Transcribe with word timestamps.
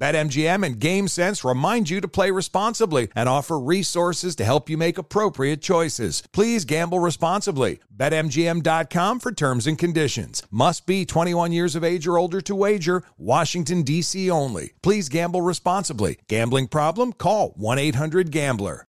BetMGM 0.00 0.64
and 0.64 0.80
GameSense 0.80 1.46
remind 1.48 1.90
you 1.90 2.00
to 2.00 2.08
play 2.08 2.30
responsibly 2.30 3.08
and 3.14 3.28
offer 3.28 3.58
resources 3.60 4.34
to 4.36 4.44
help 4.46 4.70
you 4.70 4.78
make 4.78 4.96
appropriate 4.96 5.60
choices. 5.60 6.22
Please 6.32 6.64
gamble 6.64 7.00
responsibly. 7.00 7.80
BetMGM.com 7.94 9.20
for 9.20 9.30
terms 9.30 9.66
and 9.66 9.78
conditions. 9.78 10.42
Must 10.50 10.86
be 10.86 11.04
21 11.04 11.52
years 11.52 11.76
of 11.76 11.84
age 11.84 12.06
or 12.06 12.16
older 12.16 12.40
to 12.40 12.54
wager. 12.54 13.02
Washington, 13.18 13.82
D.C. 13.82 14.30
only. 14.30 14.72
Please 14.82 15.10
gamble 15.10 15.42
responsibly. 15.42 16.18
Gambling 16.28 16.68
problem? 16.68 17.12
Call 17.12 17.50
1 17.56 17.78
800 17.78 18.30
Gambler. 18.30 18.86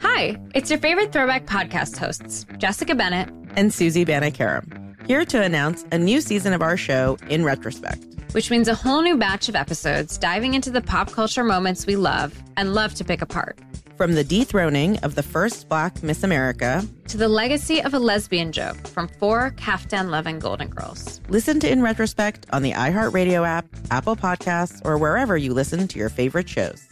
Hi, 0.00 0.38
it's 0.54 0.70
your 0.70 0.78
favorite 0.78 1.12
throwback 1.12 1.46
podcast 1.46 1.96
hosts, 1.96 2.46
Jessica 2.58 2.94
Bennett 2.94 3.28
and 3.56 3.72
Susie 3.72 4.04
Banikarim, 4.04 5.06
here 5.08 5.24
to 5.24 5.42
announce 5.42 5.84
a 5.90 5.98
new 5.98 6.20
season 6.20 6.52
of 6.52 6.62
our 6.62 6.76
show 6.76 7.16
in 7.28 7.42
retrospect. 7.42 8.04
Which 8.32 8.50
means 8.50 8.68
a 8.68 8.74
whole 8.74 9.02
new 9.02 9.16
batch 9.18 9.48
of 9.48 9.56
episodes 9.56 10.16
diving 10.16 10.54
into 10.54 10.70
the 10.70 10.80
pop 10.80 11.12
culture 11.12 11.44
moments 11.44 11.86
we 11.86 11.96
love 11.96 12.34
and 12.56 12.74
love 12.74 12.94
to 12.94 13.04
pick 13.04 13.20
apart. 13.20 13.58
From 13.96 14.14
the 14.14 14.24
dethroning 14.24 14.98
of 15.00 15.14
the 15.14 15.22
first 15.22 15.68
black 15.68 16.02
Miss 16.02 16.22
America 16.22 16.82
to 17.08 17.18
the 17.18 17.28
legacy 17.28 17.82
of 17.82 17.92
a 17.92 17.98
lesbian 17.98 18.50
joke 18.50 18.88
from 18.88 19.06
four 19.06 19.50
Kaftan 19.52 20.08
loving 20.08 20.38
Golden 20.38 20.68
Girls. 20.68 21.20
Listen 21.28 21.60
to 21.60 21.70
In 21.70 21.82
Retrospect 21.82 22.46
on 22.52 22.62
the 22.62 22.72
iHeartRadio 22.72 23.46
app, 23.46 23.66
Apple 23.90 24.16
Podcasts, 24.16 24.80
or 24.84 24.96
wherever 24.96 25.36
you 25.36 25.52
listen 25.52 25.86
to 25.88 25.98
your 25.98 26.08
favorite 26.08 26.48
shows. 26.48 26.88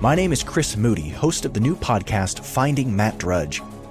My 0.00 0.14
name 0.14 0.32
is 0.32 0.44
Chris 0.44 0.76
Moody, 0.76 1.08
host 1.08 1.44
of 1.44 1.54
the 1.54 1.60
new 1.60 1.74
podcast 1.74 2.44
Finding 2.44 2.94
Matt 2.94 3.18
Drudge. 3.18 3.60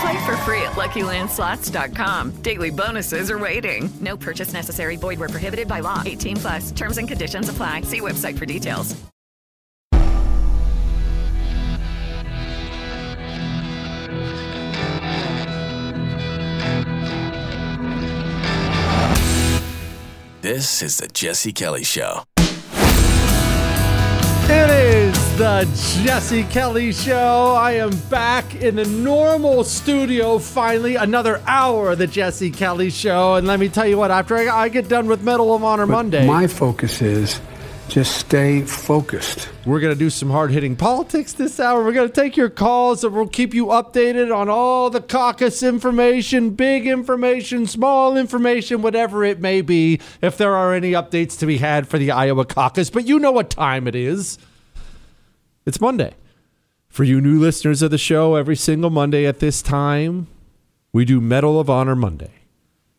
Play 0.00 0.24
for 0.24 0.36
free 0.38 0.62
at 0.62 0.72
LuckyLandSlots.com. 0.72 2.42
Daily 2.42 2.70
bonuses 2.70 3.30
are 3.30 3.38
waiting. 3.38 3.90
No 4.00 4.16
purchase 4.16 4.52
necessary. 4.52 4.96
Void 4.96 5.18
where 5.18 5.28
prohibited 5.28 5.68
by 5.68 5.80
law. 5.80 6.02
18 6.06 6.36
plus. 6.36 6.70
Terms 6.72 6.96
and 6.98 7.06
conditions 7.06 7.48
apply. 7.48 7.82
See 7.82 8.00
website 8.00 8.38
for 8.38 8.46
details. 8.46 8.96
This 20.42 20.80
is 20.80 20.96
the 20.96 21.06
Jesse 21.08 21.52
Kelly 21.52 21.84
Show. 21.84 22.22
The 25.40 25.64
Jesse 26.04 26.44
Kelly 26.44 26.92
Show. 26.92 27.54
I 27.58 27.72
am 27.72 27.96
back 28.10 28.56
in 28.56 28.76
the 28.76 28.84
normal 28.84 29.64
studio 29.64 30.38
finally. 30.38 30.96
Another 30.96 31.42
hour 31.46 31.92
of 31.92 31.98
the 31.98 32.06
Jesse 32.06 32.50
Kelly 32.50 32.90
Show. 32.90 33.36
And 33.36 33.46
let 33.46 33.58
me 33.58 33.70
tell 33.70 33.86
you 33.86 33.96
what, 33.96 34.10
after 34.10 34.36
I 34.36 34.68
get 34.68 34.90
done 34.90 35.06
with 35.06 35.22
Medal 35.22 35.54
of 35.54 35.64
Honor 35.64 35.86
But 35.86 35.92
Monday, 35.94 36.26
My 36.26 36.46
focus 36.46 37.00
is 37.00 37.40
just 37.88 38.18
stay 38.18 38.60
focused. 38.60 39.48
we're 39.64 39.80
going 39.80 39.94
to 39.94 39.98
do 39.98 40.10
some 40.10 40.28
hard 40.28 40.50
hitting 40.50 40.76
politics 40.76 41.32
this 41.32 41.58
hour. 41.58 41.82
We're 41.82 41.94
going 41.94 42.10
to 42.10 42.14
take 42.14 42.36
your 42.36 42.50
calls 42.50 43.02
and 43.02 43.14
we'll 43.14 43.26
keep 43.26 43.54
you 43.54 43.68
updated 43.68 44.36
on 44.36 44.50
all 44.50 44.90
the 44.90 45.00
caucus 45.00 45.62
information, 45.62 46.50
big 46.50 46.86
information, 46.86 47.66
small 47.66 48.18
information, 48.18 48.82
whatever 48.82 49.24
it 49.24 49.40
may 49.40 49.62
be, 49.62 50.00
if 50.20 50.36
there 50.36 50.54
are 50.54 50.74
any 50.74 50.92
updates 50.92 51.38
to 51.38 51.46
be 51.46 51.56
had 51.56 51.88
for 51.88 51.96
the 51.96 52.10
Iowa 52.10 52.44
caucus. 52.44 52.90
But 52.90 53.08
you 53.08 53.18
know 53.18 53.32
what 53.32 53.48
time 53.48 53.88
it 53.88 53.94
is. 53.94 54.36
It's 55.70 55.80
Monday. 55.80 56.14
For 56.88 57.04
you 57.04 57.20
new 57.20 57.38
listeners 57.38 57.80
of 57.80 57.92
the 57.92 57.96
show, 57.96 58.34
every 58.34 58.56
single 58.56 58.90
Monday 58.90 59.24
at 59.24 59.38
this 59.38 59.62
time, 59.62 60.26
we 60.92 61.04
do 61.04 61.20
Medal 61.20 61.60
of 61.60 61.70
Honor 61.70 61.94
Monday. 61.94 62.32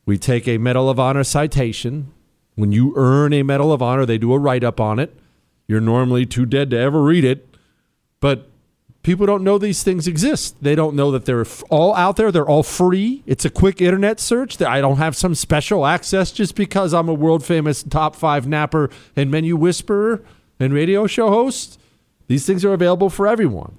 We 0.06 0.18
take 0.18 0.48
a 0.48 0.58
Medal 0.58 0.90
of 0.90 0.98
Honor 0.98 1.26
citation. 1.26 2.14
When 2.56 2.72
you 2.72 2.94
earn 2.96 3.34
a 3.34 3.44
Medal 3.44 3.74
of 3.74 3.82
Honor, 3.82 4.06
they 4.06 4.18
do 4.18 4.32
a 4.32 4.40
write 4.40 4.64
up 4.64 4.80
on 4.80 5.00
it. 5.00 5.14
You're 5.68 5.82
normally 5.82 6.26
too 6.26 6.46
dead 6.46 6.70
to 6.70 6.78
ever 6.78 7.04
read 7.04 7.26
it, 7.26 7.46
but 8.22 8.50
people 9.04 9.26
don't 9.26 9.44
know 9.44 9.58
these 9.58 9.84
things 9.84 10.08
exist. 10.08 10.56
They 10.64 10.74
don't 10.74 10.96
know 10.96 11.12
that 11.12 11.26
they're 11.26 11.46
all 11.70 11.94
out 11.96 12.16
there. 12.16 12.32
They're 12.32 12.48
all 12.48 12.64
free. 12.64 13.22
It's 13.26 13.44
a 13.44 13.50
quick 13.50 13.82
internet 13.82 14.22
search. 14.22 14.56
That 14.60 14.70
I 14.70 14.80
don't 14.80 14.96
have 14.96 15.18
some 15.18 15.36
special 15.36 15.86
access 15.86 16.32
just 16.32 16.56
because 16.56 16.94
I'm 16.94 17.10
a 17.10 17.14
world 17.14 17.44
famous 17.44 17.84
top 17.84 18.16
five 18.16 18.48
napper 18.48 18.90
and 19.14 19.30
menu 19.30 19.58
whisperer 19.58 20.24
and 20.58 20.74
radio 20.74 21.06
show 21.06 21.28
host. 21.32 21.80
These 22.32 22.46
things 22.46 22.64
are 22.64 22.72
available 22.72 23.10
for 23.10 23.28
everyone. 23.28 23.78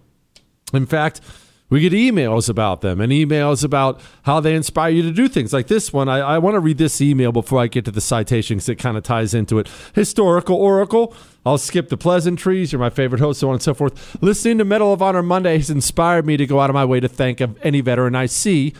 In 0.75 0.85
fact, 0.85 1.23
we 1.71 1.81
get 1.81 1.95
emails 1.95 2.51
about 2.51 2.83
them 2.83 3.01
and 3.01 3.11
emails 3.11 3.65
about 3.65 3.99
how 4.25 4.41
they 4.41 4.55
inspire 4.55 4.91
you 4.91 5.01
to 5.05 5.11
do 5.11 5.27
things 5.27 5.55
like 5.55 5.69
this 5.69 5.91
one. 5.91 6.07
I, 6.07 6.19
I 6.19 6.37
want 6.37 6.57
to 6.57 6.61
read 6.61 6.77
this 6.77 7.01
email 7.01 7.33
before 7.33 7.61
I 7.61 7.67
get 7.67 7.87
to 7.87 7.91
the 7.91 8.03
citation 8.03 8.59
because 8.59 8.69
it 8.69 8.75
kind 8.75 8.99
of 8.99 9.05
ties 9.05 9.33
into 9.33 9.59
it. 9.59 9.71
Historical 9.95 10.55
Oracle. 10.57 11.15
I'll 11.47 11.57
skip 11.57 11.89
the 11.89 11.97
pleasantries. 11.97 12.73
You're 12.73 12.79
my 12.79 12.91
favorite 12.91 13.23
host, 13.23 13.41
so 13.41 13.49
on 13.49 13.55
and 13.55 13.63
so 13.63 13.73
forth. 13.73 14.23
Listening 14.23 14.59
to 14.59 14.67
Medal 14.67 14.93
of 14.93 15.01
Honor 15.01 15.23
Monday 15.23 15.57
has 15.57 15.71
inspired 15.71 16.27
me 16.27 16.37
to 16.37 16.47
go 16.47 16.61
out 16.61 16.69
of 16.69 16.75
my 16.75 16.85
way 16.85 17.01
to 17.01 17.09
thank 17.09 17.41
any 17.63 17.81
veteran 17.81 18.15
I 18.15 18.27
see. 18.27 18.75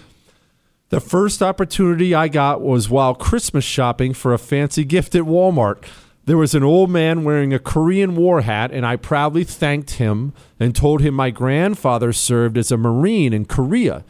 The 0.91 1.01
first 1.01 1.43
opportunity 1.43 2.15
I 2.15 2.29
got 2.29 2.61
was 2.61 2.91
while 2.91 3.15
Christmas 3.15 3.65
shopping 3.65 4.13
for 4.13 4.35
a 4.35 4.39
fancy 4.39 4.85
gift 4.85 5.15
at 5.15 5.23
Walmart. 5.23 5.83
There 6.25 6.39
was 6.39 6.55
an 6.55 6.63
old 6.63 6.89
man 6.89 7.25
wearing 7.25 7.53
a 7.53 7.59
Korean 7.59 8.15
war 8.15 8.43
hat, 8.43 8.71
and 8.71 8.87
I 8.87 8.95
proudly 8.95 9.43
thanked 9.43 9.93
him 9.93 10.33
and 10.61 10.75
told 10.75 11.01
him 11.01 11.15
my 11.15 11.31
grandfather 11.31 12.13
served 12.13 12.57
as 12.57 12.71
a 12.71 12.77
Marine 12.77 13.33
in 13.33 13.45
Korea. 13.45 14.05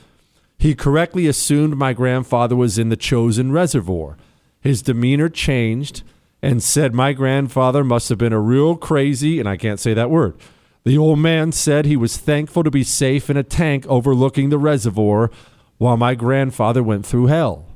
He 0.58 0.74
correctly 0.74 1.26
assumed 1.26 1.76
my 1.76 1.92
grandfather 1.92 2.54
was 2.54 2.78
in 2.78 2.90
the 2.90 2.96
Chosin 2.96 3.50
Reservoir. 3.50 4.18
His 4.60 4.82
demeanor 4.82 5.28
changed 5.28 6.02
and 6.42 6.62
said 6.62 6.94
my 6.94 7.12
grandfather 7.14 7.82
must 7.82 8.10
have 8.10 8.18
been 8.18 8.32
a 8.32 8.40
real 8.40 8.76
crazy, 8.76 9.40
and 9.40 9.48
I 9.48 9.56
can't 9.56 9.80
say 9.80 9.94
that 9.94 10.10
word. 10.10 10.36
The 10.84 10.98
old 10.98 11.18
man 11.18 11.50
said 11.52 11.86
he 11.86 11.96
was 11.96 12.16
thankful 12.16 12.62
to 12.62 12.70
be 12.70 12.84
safe 12.84 13.30
in 13.30 13.36
a 13.36 13.42
tank 13.42 13.86
overlooking 13.86 14.50
the 14.50 14.58
reservoir 14.58 15.30
while 15.78 15.96
my 15.96 16.14
grandfather 16.14 16.82
went 16.82 17.06
through 17.06 17.26
hell. 17.26 17.66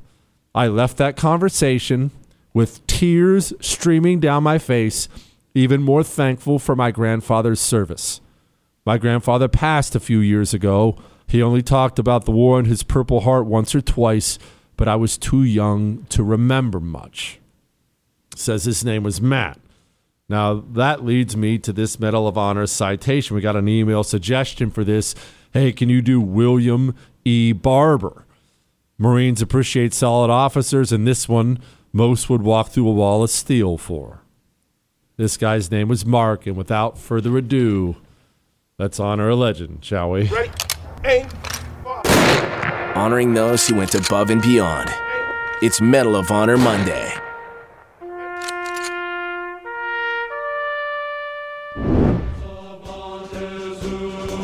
I 0.53 0.67
left 0.67 0.97
that 0.97 1.17
conversation 1.17 2.11
with 2.53 2.86
tears 2.97 3.53
streaming 3.61 4.19
down 4.19 4.41
my 4.41 4.57
face, 4.57 5.07
even 5.53 5.83
more 5.83 6.03
thankful 6.03 6.57
for 6.57 6.75
my 6.75 6.89
grandfather's 6.89 7.59
service. 7.59 8.21
My 8.87 8.97
grandfather 8.97 9.47
passed 9.47 9.95
a 9.95 9.99
few 9.99 10.17
years 10.17 10.51
ago. 10.51 10.97
He 11.27 11.39
only 11.39 11.61
talked 11.61 11.99
about 11.99 12.25
the 12.25 12.31
war 12.31 12.59
in 12.59 12.65
his 12.65 12.81
Purple 12.81 13.19
Heart 13.19 13.45
once 13.45 13.75
or 13.75 13.81
twice, 13.81 14.39
but 14.77 14.87
I 14.87 14.95
was 14.95 15.15
too 15.15 15.43
young 15.43 16.07
to 16.09 16.23
remember 16.23 16.79
much. 16.79 17.39
Says 18.35 18.63
his 18.63 18.83
name 18.83 19.03
was 19.03 19.21
Matt. 19.21 19.59
Now, 20.27 20.55
that 20.55 21.05
leads 21.05 21.37
me 21.37 21.59
to 21.59 21.71
this 21.71 21.99
Medal 21.99 22.27
of 22.27 22.35
Honor 22.35 22.65
citation. 22.65 23.35
We 23.35 23.41
got 23.41 23.55
an 23.55 23.67
email 23.67 24.03
suggestion 24.03 24.71
for 24.71 24.83
this. 24.83 25.13
Hey, 25.53 25.71
can 25.71 25.87
you 25.87 26.01
do 26.01 26.19
William 26.19 26.95
E. 27.23 27.51
Barber? 27.51 28.25
Marines 28.97 29.39
appreciate 29.39 29.93
solid 29.93 30.31
officers, 30.31 30.91
and 30.91 31.05
this 31.05 31.29
one 31.29 31.59
most 31.97 32.29
would 32.29 32.43
walk 32.43 32.69
through 32.69 32.87
a 32.87 32.93
wall 32.93 33.23
of 33.23 33.29
steel 33.31 33.75
for. 33.75 34.21
This 35.17 35.35
guy's 35.35 35.71
name 35.71 35.87
was 35.87 36.05
Mark, 36.05 36.45
and 36.45 36.55
without 36.55 36.95
further 36.95 37.35
ado, 37.37 37.95
let's 38.77 38.99
honor 38.99 39.29
a 39.29 39.35
legend, 39.35 39.83
shall 39.83 40.11
we? 40.11 40.25
Ready, 40.27 40.51
aim, 41.03 41.27
Honoring 42.95 43.33
those 43.33 43.67
who 43.67 43.75
went 43.75 43.95
above 43.95 44.29
and 44.29 44.43
beyond. 44.43 44.89
It's 45.63 45.81
Medal 45.81 46.15
of 46.15 46.29
Honor 46.29 46.57
Monday. 46.57 47.11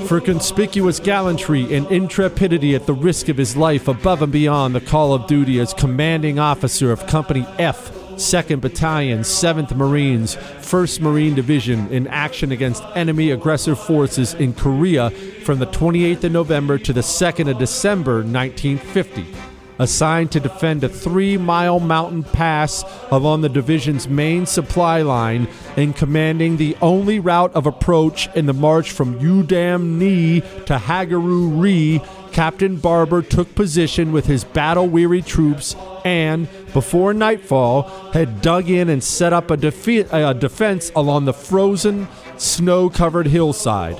For 0.08 0.20
conspicuous 0.20 1.00
gallantry 1.00 1.74
and 1.74 1.88
intrepidity 1.88 2.76
at 2.76 2.86
the 2.86 2.94
risk 2.94 3.30
of 3.30 3.38
his 3.38 3.56
life 3.56 3.88
above 3.88 4.22
and 4.22 4.32
beyond 4.32 4.76
the 4.76 4.82
call 4.82 5.14
of 5.14 5.28
duty 5.28 5.60
as 5.60 5.74
commanding 5.74 6.38
officer 6.38 6.92
of 6.92 7.08
Company 7.08 7.48
F, 7.58 7.92
2nd 8.16 8.62
Battalion, 8.62 9.22
7th 9.22 9.76
Marines, 9.76 10.36
1st 10.36 11.00
Marine 11.00 11.36
Division 11.36 11.88
in 11.88 12.08
action 12.08 12.52
against 12.52 12.84
enemy 12.96 13.32
aggressor 13.32 13.76
forces 13.76 14.34
in 14.34 14.54
Korea 14.54 15.10
from 15.10 15.60
the 15.60 15.68
28th 15.68 16.26
of 16.26 16.32
November 16.32 16.78
to 16.78 16.94
the 16.94 17.02
2nd 17.02 17.50
of 17.50 17.58
December 17.58 18.24
1950 18.24 19.53
assigned 19.80 20.32
to 20.32 20.40
defend 20.40 20.84
a 20.84 20.90
three 20.90 21.38
mile 21.38 21.80
mountain 21.80 22.24
pass 22.24 22.84
along 23.12 23.42
the 23.42 23.50
division's 23.50 24.08
main 24.08 24.46
supply 24.46 25.02
line 25.02 25.48
and 25.78 25.96
commanding 25.96 26.58
the 26.58 26.76
only 26.82 27.20
route 27.20 27.54
of 27.54 27.66
approach 27.66 28.28
in 28.36 28.46
the 28.46 28.54
march 28.54 28.92
from 28.92 29.20
Yudam 29.20 29.98
Ni 29.98 30.42
to 30.66 30.78
Hagaru 30.78 31.62
Ri. 31.62 32.02
Captain 32.32 32.78
Barber 32.78 33.22
took 33.22 33.54
position 33.54 34.12
with 34.12 34.26
his 34.26 34.44
battle 34.44 34.88
weary 34.88 35.22
troops 35.22 35.76
and, 36.04 36.48
before 36.74 37.14
nightfall, 37.14 37.84
had 38.12 38.42
dug 38.42 38.72
in 38.72 38.90
and 38.90 39.04
set 39.04 39.34
up 39.34 39.52
a, 39.52 39.58
defe- 39.58 40.12
a 40.12 40.34
defense 40.34 40.92
along 40.96 41.26
the 41.26 41.34
frozen, 41.34 42.08
snow 42.38 42.90
covered 42.90 43.28
hillside 43.28 44.00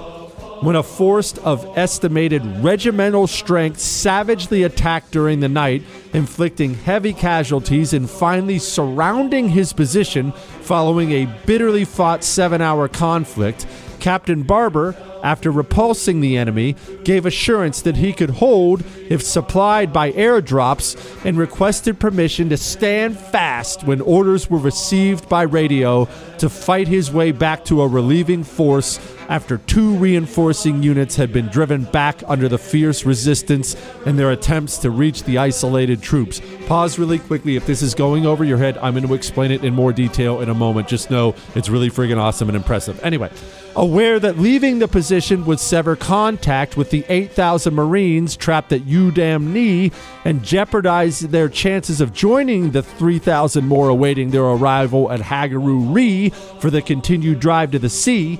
when 0.64 0.76
a 0.76 0.84
force 0.84 1.38
of 1.40 1.78
estimated 1.78 2.46
regimental 2.64 3.28
strength 3.28 3.80
savagely 3.80 4.64
attacked 4.64 5.12
during 5.12 5.40
the 5.40 5.50
night, 5.50 5.84
inflicting 6.14 6.74
heavy 6.74 7.14
casualties 7.14 7.94
and 7.94 8.10
finally 8.10 8.60
surrounding 8.60 9.50
his 9.50 9.74
position 9.74 10.32
following 10.62 11.12
a 11.12 11.26
bitterly 11.46 11.86
fought 11.86 12.24
seven 12.24 12.62
hour 12.62 12.88
conflict. 12.88 13.68
Captain 14.00 14.44
Barber, 14.44 14.96
after 15.24 15.50
repulsing 15.50 16.20
the 16.20 16.38
enemy, 16.38 16.76
gave 17.04 17.26
assurance 17.26 17.82
that 17.82 17.98
he 17.98 18.14
could 18.14 18.30
hold 18.30 18.84
if 19.10 19.24
supplied 19.24 19.94
by 19.94 20.12
airdrops 20.12 21.26
and 21.26 21.38
requested 21.38 22.00
permission 22.00 22.50
to 22.50 22.58
stand 22.58 23.18
fast 23.18 23.84
when 23.86 24.02
orders 24.02 24.50
were 24.50 24.60
received 24.60 25.28
by 25.30 25.44
radio 25.44 26.06
to 26.38 26.50
fight 26.50 26.88
his 26.88 27.12
way 27.12 27.32
back 27.32 27.64
to 27.64 27.82
a 27.82 27.88
relieving 27.88 28.44
force 28.44 29.00
after 29.30 29.58
two 29.60 29.96
reinforcing 29.96 30.84
units 30.84 31.16
had 31.16 31.32
been 31.32 31.48
driven 31.48 31.86
back 31.86 32.22
under 32.28 32.50
the 32.50 32.58
fierce 32.58 33.06
resistance 33.06 33.76
in 34.06 34.18
their 34.18 34.32
attempts 34.32 34.78
to 34.80 34.90
reach 34.90 35.24
the 35.24 35.38
isolated 35.38 36.02
troops. 36.02 36.42
Pause 36.68 37.00
really 37.00 37.20
quickly. 37.20 37.56
If 37.56 37.66
this 37.66 37.82
is 37.82 37.96
going 37.96 38.26
over 38.26 38.44
your 38.44 38.58
head, 38.58 38.78
I'm 38.80 38.94
going 38.94 39.08
to 39.08 39.14
explain 39.14 39.52
it 39.52 39.64
in 39.64 39.74
more 39.74 39.94
detail 39.94 40.42
in 40.42 40.50
a 40.50 40.54
moment. 40.54 40.90
Just 40.90 41.10
know 41.10 41.34
it's 41.56 41.70
really 41.70 41.90
friggin' 41.90 42.18
awesome 42.18 42.50
and 42.50 42.58
impressive. 42.58 43.02
Anyway, 43.04 43.32
aware 43.78 44.20
that 44.20 44.38
leaving 44.38 44.80
the 44.80 44.88
position 44.88 45.13
would 45.14 45.60
sever 45.60 45.96
contact 45.96 46.76
with 46.76 46.90
the 46.90 47.06
8,000 47.08 47.72
Marines 47.72 48.36
trapped 48.36 48.74
at 48.74 48.82
Yudam 48.82 49.94
and 50.26 50.44
jeopardize 50.44 51.20
their 51.20 51.50
chances 51.50 52.02
of 52.02 52.14
joining 52.14 52.72
the 52.72 52.82
3,000 52.82 53.68
more 53.68 53.90
awaiting 53.90 54.32
their 54.32 54.44
arrival 54.44 55.12
at 55.12 55.20
Hagaru 55.20 55.94
Ri 55.94 56.30
for 56.60 56.72
the 56.72 56.82
continued 56.82 57.40
drive 57.40 57.70
to 57.72 57.80
the 57.80 57.90
sea, 57.90 58.40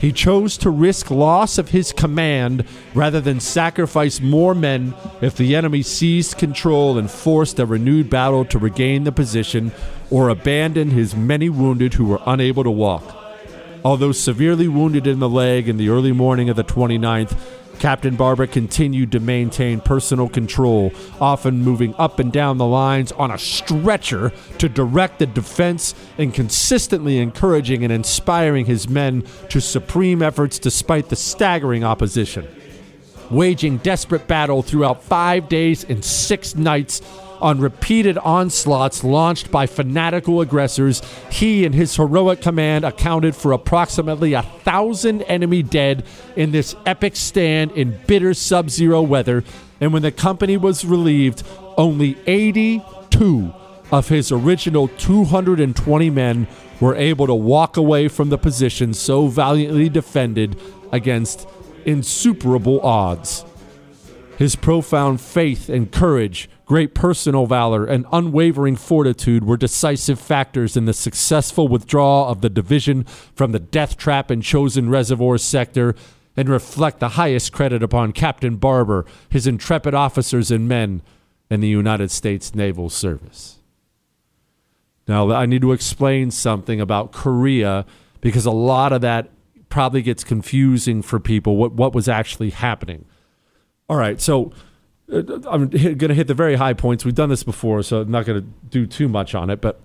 he 0.00 0.12
chose 0.12 0.56
to 0.58 0.70
risk 0.70 1.10
loss 1.10 1.58
of 1.58 1.70
his 1.70 1.92
command 1.92 2.64
rather 2.94 3.20
than 3.20 3.40
sacrifice 3.40 4.20
more 4.20 4.54
men 4.54 4.94
if 5.20 5.36
the 5.36 5.56
enemy 5.56 5.82
seized 5.82 6.38
control 6.38 6.98
and 6.98 7.10
forced 7.10 7.58
a 7.58 7.66
renewed 7.66 8.08
battle 8.08 8.44
to 8.44 8.58
regain 8.60 9.02
the 9.02 9.12
position 9.12 9.72
or 10.08 10.28
abandon 10.28 10.90
his 10.90 11.16
many 11.16 11.48
wounded 11.48 11.94
who 11.94 12.04
were 12.04 12.20
unable 12.26 12.62
to 12.62 12.70
walk. 12.70 13.25
Although 13.86 14.10
severely 14.10 14.66
wounded 14.66 15.06
in 15.06 15.20
the 15.20 15.28
leg 15.28 15.68
in 15.68 15.76
the 15.76 15.90
early 15.90 16.10
morning 16.10 16.48
of 16.48 16.56
the 16.56 16.64
29th, 16.64 17.38
Captain 17.78 18.16
Barber 18.16 18.48
continued 18.48 19.12
to 19.12 19.20
maintain 19.20 19.80
personal 19.80 20.28
control, 20.28 20.90
often 21.20 21.62
moving 21.62 21.94
up 21.96 22.18
and 22.18 22.32
down 22.32 22.58
the 22.58 22.66
lines 22.66 23.12
on 23.12 23.30
a 23.30 23.38
stretcher 23.38 24.32
to 24.58 24.68
direct 24.68 25.20
the 25.20 25.26
defense 25.26 25.94
and 26.18 26.34
consistently 26.34 27.18
encouraging 27.18 27.84
and 27.84 27.92
inspiring 27.92 28.66
his 28.66 28.88
men 28.88 29.22
to 29.50 29.60
supreme 29.60 30.20
efforts 30.20 30.58
despite 30.58 31.08
the 31.08 31.14
staggering 31.14 31.84
opposition. 31.84 32.44
Waging 33.30 33.76
desperate 33.76 34.26
battle 34.26 34.62
throughout 34.62 35.04
five 35.04 35.48
days 35.48 35.84
and 35.84 36.04
six 36.04 36.56
nights 36.56 37.02
on 37.40 37.60
repeated 37.60 38.18
onslaughts 38.18 39.04
launched 39.04 39.50
by 39.50 39.66
fanatical 39.66 40.40
aggressors, 40.40 41.02
he 41.30 41.64
and 41.64 41.74
his 41.74 41.96
heroic 41.96 42.40
command 42.40 42.84
accounted 42.84 43.36
for 43.36 43.52
approximately 43.52 44.32
a 44.32 44.42
thousand 44.42 45.22
enemy 45.22 45.62
dead 45.62 46.04
in 46.36 46.52
this 46.52 46.74
epic 46.84 47.16
stand 47.16 47.70
in 47.72 47.98
bitter 48.06 48.34
sub 48.34 48.70
zero 48.70 49.02
weather. 49.02 49.44
And 49.80 49.92
when 49.92 50.02
the 50.02 50.12
company 50.12 50.56
was 50.56 50.84
relieved, 50.84 51.42
only 51.76 52.16
82 52.26 53.52
of 53.92 54.08
his 54.08 54.32
original 54.32 54.88
220 54.88 56.10
men 56.10 56.46
were 56.80 56.94
able 56.96 57.26
to 57.26 57.34
walk 57.34 57.76
away 57.76 58.08
from 58.08 58.28
the 58.28 58.38
position 58.38 58.92
so 58.92 59.28
valiantly 59.28 59.88
defended 59.88 60.60
against 60.92 61.48
insuperable 61.84 62.80
odds. 62.80 63.44
His 64.38 64.56
profound 64.56 65.20
faith 65.20 65.68
and 65.68 65.90
courage, 65.90 66.50
great 66.66 66.94
personal 66.94 67.46
valor, 67.46 67.86
and 67.86 68.04
unwavering 68.12 68.76
fortitude 68.76 69.44
were 69.44 69.56
decisive 69.56 70.20
factors 70.20 70.76
in 70.76 70.84
the 70.84 70.92
successful 70.92 71.68
withdrawal 71.68 72.26
of 72.26 72.40
the 72.40 72.50
division 72.50 73.04
from 73.34 73.52
the 73.52 73.60
death 73.60 73.96
trap 73.96 74.30
and 74.30 74.42
Chosin 74.42 74.90
Reservoir 74.90 75.38
sector 75.38 75.94
and 76.36 76.48
reflect 76.48 77.00
the 77.00 77.10
highest 77.10 77.52
credit 77.52 77.82
upon 77.82 78.12
Captain 78.12 78.56
Barber, 78.56 79.06
his 79.30 79.46
intrepid 79.46 79.94
officers 79.94 80.50
and 80.50 80.68
men, 80.68 81.00
and 81.48 81.62
the 81.62 81.68
United 81.68 82.10
States 82.10 82.54
Naval 82.54 82.90
Service. 82.90 83.60
Now, 85.08 85.30
I 85.30 85.46
need 85.46 85.62
to 85.62 85.72
explain 85.72 86.32
something 86.32 86.80
about 86.80 87.12
Korea 87.12 87.86
because 88.20 88.44
a 88.44 88.50
lot 88.50 88.92
of 88.92 89.02
that 89.02 89.30
probably 89.68 90.02
gets 90.02 90.24
confusing 90.24 91.00
for 91.00 91.20
people 91.20 91.56
what, 91.56 91.72
what 91.72 91.94
was 91.94 92.08
actually 92.08 92.50
happening. 92.50 93.04
All 93.88 93.96
right, 93.96 94.20
so 94.20 94.52
Uh, 95.12 95.22
I'm 95.48 95.68
going 95.68 95.98
to 95.98 96.14
hit 96.14 96.26
the 96.26 96.34
very 96.34 96.56
high 96.56 96.74
points. 96.74 97.04
We've 97.04 97.14
done 97.14 97.28
this 97.28 97.44
before, 97.44 97.82
so 97.82 98.00
I'm 98.00 98.10
not 98.10 98.26
going 98.26 98.42
to 98.42 98.48
do 98.68 98.86
too 98.86 99.08
much 99.08 99.34
on 99.34 99.50
it. 99.50 99.60
But 99.60 99.80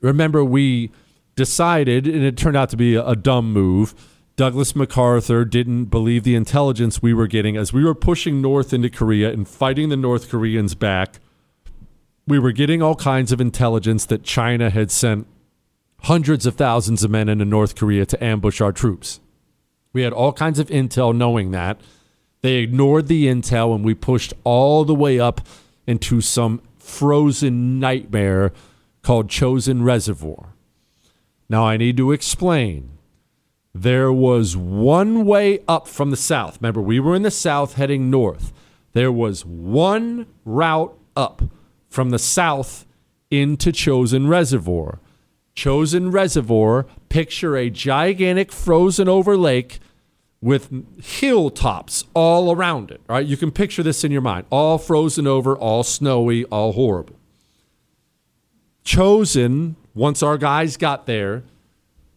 remember, 0.00 0.44
we 0.44 0.90
decided, 1.34 2.06
and 2.06 2.22
it 2.22 2.36
turned 2.36 2.56
out 2.56 2.70
to 2.70 2.76
be 2.76 2.94
a, 2.94 3.06
a 3.06 3.16
dumb 3.16 3.52
move. 3.52 3.94
Douglas 4.36 4.76
MacArthur 4.76 5.46
didn't 5.46 5.86
believe 5.86 6.22
the 6.24 6.34
intelligence 6.34 7.00
we 7.00 7.14
were 7.14 7.26
getting 7.26 7.56
as 7.56 7.72
we 7.72 7.84
were 7.84 7.94
pushing 7.94 8.42
north 8.42 8.74
into 8.74 8.90
Korea 8.90 9.32
and 9.32 9.48
fighting 9.48 9.88
the 9.88 9.96
North 9.96 10.28
Koreans 10.28 10.74
back. 10.74 11.20
We 12.26 12.38
were 12.38 12.52
getting 12.52 12.82
all 12.82 12.96
kinds 12.96 13.32
of 13.32 13.40
intelligence 13.40 14.04
that 14.06 14.24
China 14.24 14.68
had 14.68 14.90
sent 14.90 15.26
hundreds 16.02 16.44
of 16.44 16.56
thousands 16.56 17.02
of 17.02 17.10
men 17.10 17.30
into 17.30 17.46
North 17.46 17.74
Korea 17.76 18.04
to 18.04 18.22
ambush 18.22 18.60
our 18.60 18.72
troops. 18.72 19.20
We 19.94 20.02
had 20.02 20.12
all 20.12 20.34
kinds 20.34 20.58
of 20.58 20.68
intel 20.68 21.16
knowing 21.16 21.52
that. 21.52 21.80
They 22.42 22.56
ignored 22.56 23.08
the 23.08 23.26
intel 23.26 23.74
and 23.74 23.84
we 23.84 23.94
pushed 23.94 24.32
all 24.44 24.84
the 24.84 24.94
way 24.94 25.18
up 25.18 25.40
into 25.86 26.20
some 26.20 26.62
frozen 26.78 27.80
nightmare 27.80 28.52
called 29.02 29.28
Chosin 29.28 29.84
Reservoir. 29.84 30.54
Now, 31.48 31.66
I 31.66 31.76
need 31.76 31.96
to 31.96 32.12
explain. 32.12 32.90
There 33.74 34.12
was 34.12 34.56
one 34.56 35.24
way 35.24 35.60
up 35.68 35.86
from 35.86 36.10
the 36.10 36.16
south. 36.16 36.58
Remember, 36.60 36.80
we 36.80 36.98
were 36.98 37.14
in 37.14 37.22
the 37.22 37.30
south 37.30 37.74
heading 37.74 38.10
north. 38.10 38.52
There 38.94 39.12
was 39.12 39.44
one 39.44 40.26
route 40.44 40.96
up 41.14 41.42
from 41.88 42.10
the 42.10 42.18
south 42.18 42.86
into 43.30 43.72
Chosin 43.72 44.28
Reservoir. 44.28 45.00
Chosin 45.54 46.12
Reservoir, 46.12 46.86
picture 47.08 47.56
a 47.56 47.70
gigantic 47.70 48.52
frozen 48.52 49.08
over 49.08 49.36
lake 49.36 49.78
with 50.40 50.70
hilltops 51.02 52.04
all 52.14 52.52
around 52.52 52.90
it. 52.90 53.00
Right? 53.08 53.26
You 53.26 53.36
can 53.36 53.50
picture 53.50 53.82
this 53.82 54.04
in 54.04 54.12
your 54.12 54.20
mind. 54.20 54.46
All 54.50 54.78
frozen 54.78 55.26
over, 55.26 55.56
all 55.56 55.82
snowy, 55.82 56.44
all 56.46 56.72
horrible. 56.72 57.16
Chosin, 58.84 59.74
once 59.94 60.22
our 60.22 60.38
guys 60.38 60.76
got 60.76 61.06
there, 61.06 61.42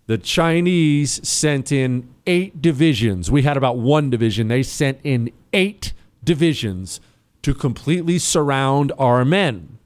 The 0.10 0.18
Chinese 0.18 1.28
sent 1.28 1.72
in 1.72 2.10
eight 2.26 2.64
divisions. 2.64 3.30
We 3.30 3.44
had 3.44 3.58
about 3.58 3.78
one 3.78 4.10
division. 4.10 4.48
They 4.48 4.64
sent 4.64 5.00
in 5.04 5.32
eight 5.54 5.94
divisions 6.24 7.00
to 7.44 7.54
completely 7.54 8.18
surround 8.18 8.92
our 8.98 9.24
men. 9.24 9.78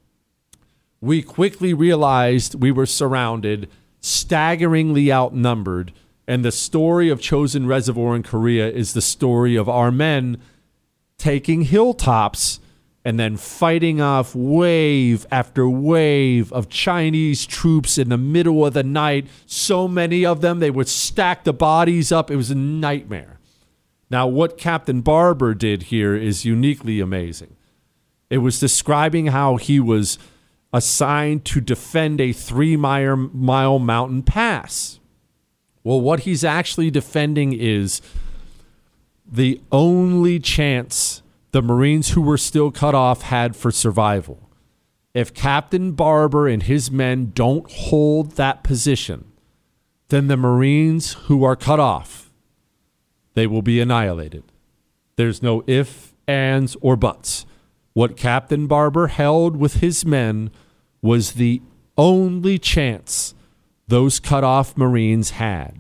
We 1.01 1.23
quickly 1.23 1.73
realized 1.73 2.55
we 2.55 2.71
were 2.71 2.85
surrounded, 2.85 3.69
staggeringly 3.99 5.11
outnumbered, 5.11 5.91
and 6.27 6.43
the 6.43 6.51
story 6.51 7.09
of 7.09 7.19
Chosin 7.19 7.67
Reservoir 7.67 8.15
in 8.15 8.23
Korea 8.23 8.69
is 8.69 8.93
the 8.93 9.01
story 9.01 9.55
of 9.55 9.67
our 9.67 9.91
men 9.91 10.37
taking 11.17 11.63
hilltops 11.63 12.59
and 13.05 13.19
then 13.19 13.35
fighting 13.35 13.99
off 13.99 14.33
wave 14.33 15.27
after 15.29 15.67
wave 15.67 16.51
of 16.53 16.69
Chinese 16.69 17.45
troops 17.45 17.97
in 17.97 18.09
the 18.09 18.17
middle 18.17 18.65
of 18.65 18.73
the 18.73 18.83
night. 18.83 19.27
So 19.45 19.87
many 19.87 20.25
of 20.25 20.39
them, 20.41 20.59
they 20.59 20.71
would 20.71 20.87
stack 20.87 21.43
the 21.43 21.53
bodies 21.53 22.11
up. 22.11 22.31
It 22.31 22.37
was 22.37 22.51
a 22.51 22.55
nightmare. 22.55 23.39
Now, 24.09 24.27
what 24.27 24.57
Captain 24.57 25.01
Barber 25.01 25.53
did 25.53 25.83
here 25.83 26.15
is 26.15 26.45
uniquely 26.45 26.99
amazing. 27.01 27.57
It 28.29 28.37
was 28.37 28.59
describing 28.59 29.27
how 29.27 29.57
he 29.57 29.79
was 29.79 30.17
assigned 30.71 31.45
to 31.45 31.59
defend 31.59 32.21
a 32.21 32.31
three 32.31 32.77
mile 32.77 33.79
mountain 33.79 34.23
pass. 34.23 34.99
Well, 35.83 35.99
what 35.99 36.21
he's 36.21 36.43
actually 36.43 36.89
defending 36.91 37.53
is 37.53 38.01
the 39.29 39.61
only 39.71 40.39
chance 40.39 41.21
the 41.51 41.61
Marines 41.61 42.11
who 42.11 42.21
were 42.21 42.37
still 42.37 42.71
cut 42.71 42.95
off 42.95 43.23
had 43.23 43.55
for 43.55 43.71
survival. 43.71 44.49
If 45.13 45.33
Captain 45.33 45.91
Barber 45.91 46.47
and 46.47 46.63
his 46.63 46.89
men 46.89 47.31
don't 47.35 47.69
hold 47.69 48.31
that 48.31 48.63
position, 48.63 49.25
then 50.07 50.27
the 50.27 50.37
Marines 50.37 51.13
who 51.13 51.43
are 51.43 51.55
cut 51.55 51.79
off, 51.79 52.31
they 53.33 53.45
will 53.45 53.61
be 53.61 53.79
annihilated. 53.79 54.43
There's 55.15 55.43
no 55.43 55.63
if, 55.67 56.13
ands, 56.27 56.75
or 56.81 56.95
buts. 56.95 57.45
What 57.93 58.17
Captain 58.17 58.65
Barber 58.65 59.07
held 59.07 59.55
with 59.57 59.75
his 59.75 60.05
men 60.05 60.49
was 61.01 61.33
the 61.33 61.61
only 61.97 62.57
chance 62.57 63.35
those 63.87 64.19
cut 64.19 64.43
off 64.43 64.77
Marines 64.77 65.31
had. 65.31 65.77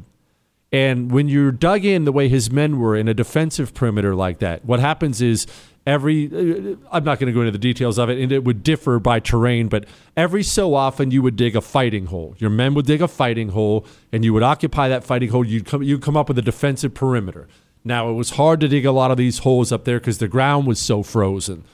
And 0.71 1.11
when 1.11 1.27
you're 1.27 1.51
dug 1.51 1.85
in 1.85 2.03
the 2.03 2.11
way 2.11 2.27
his 2.27 2.49
men 2.49 2.79
were 2.79 2.95
in 2.95 3.07
a 3.07 3.13
defensive 3.13 3.75
perimeter 3.75 4.15
like 4.15 4.39
that, 4.39 4.65
what 4.65 4.79
happens 4.79 5.21
is 5.21 5.45
every 5.85 6.27
uh, 6.27 6.75
I'm 6.91 7.03
not 7.03 7.19
going 7.19 7.27
to 7.27 7.33
go 7.33 7.41
into 7.41 7.51
the 7.51 7.59
details 7.59 7.99
of 7.99 8.09
it 8.09 8.17
and 8.17 8.31
it 8.31 8.43
would 8.43 8.63
differ 8.63 8.99
by 8.99 9.19
terrain 9.19 9.67
but 9.67 9.85
every 10.15 10.41
so 10.43 10.73
often 10.73 11.11
you 11.11 11.21
would 11.21 11.35
dig 11.35 11.55
a 11.55 11.61
fighting 11.61 12.07
hole. 12.07 12.35
Your 12.39 12.49
men 12.49 12.73
would 12.73 12.87
dig 12.87 13.01
a 13.01 13.07
fighting 13.07 13.49
hole 13.49 13.85
and 14.11 14.25
you 14.25 14.33
would 14.33 14.43
occupy 14.43 14.89
that 14.89 15.03
fighting 15.03 15.29
hole. 15.29 15.45
You'd 15.45 15.65
come 15.65 15.83
you'd 15.83 16.01
come 16.01 16.17
up 16.17 16.27
with 16.27 16.39
a 16.39 16.41
defensive 16.41 16.93
perimeter. 16.95 17.47
Now 17.83 18.09
it 18.09 18.13
was 18.13 18.31
hard 18.31 18.59
to 18.61 18.67
dig 18.67 18.85
a 18.85 18.91
lot 18.91 19.11
of 19.11 19.17
these 19.17 19.39
holes 19.39 19.71
up 19.71 19.83
there 19.83 19.99
cuz 19.99 20.17
the 20.17 20.27
ground 20.27 20.65
was 20.65 20.79
so 20.79 21.03
frozen. 21.03 21.65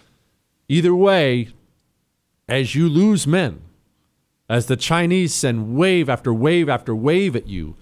Either 0.67 0.93
way 0.93 1.49
as 2.49 2.75
you 2.75 2.89
lose 2.89 3.25
men 3.25 3.61
as 4.49 4.65
the 4.65 4.75
Chinese 4.75 5.33
send 5.33 5.75
wave 5.75 6.09
after 6.09 6.33
wave 6.33 6.67
after 6.67 6.95
wave 6.95 7.35
at 7.35 7.47
you 7.47 7.75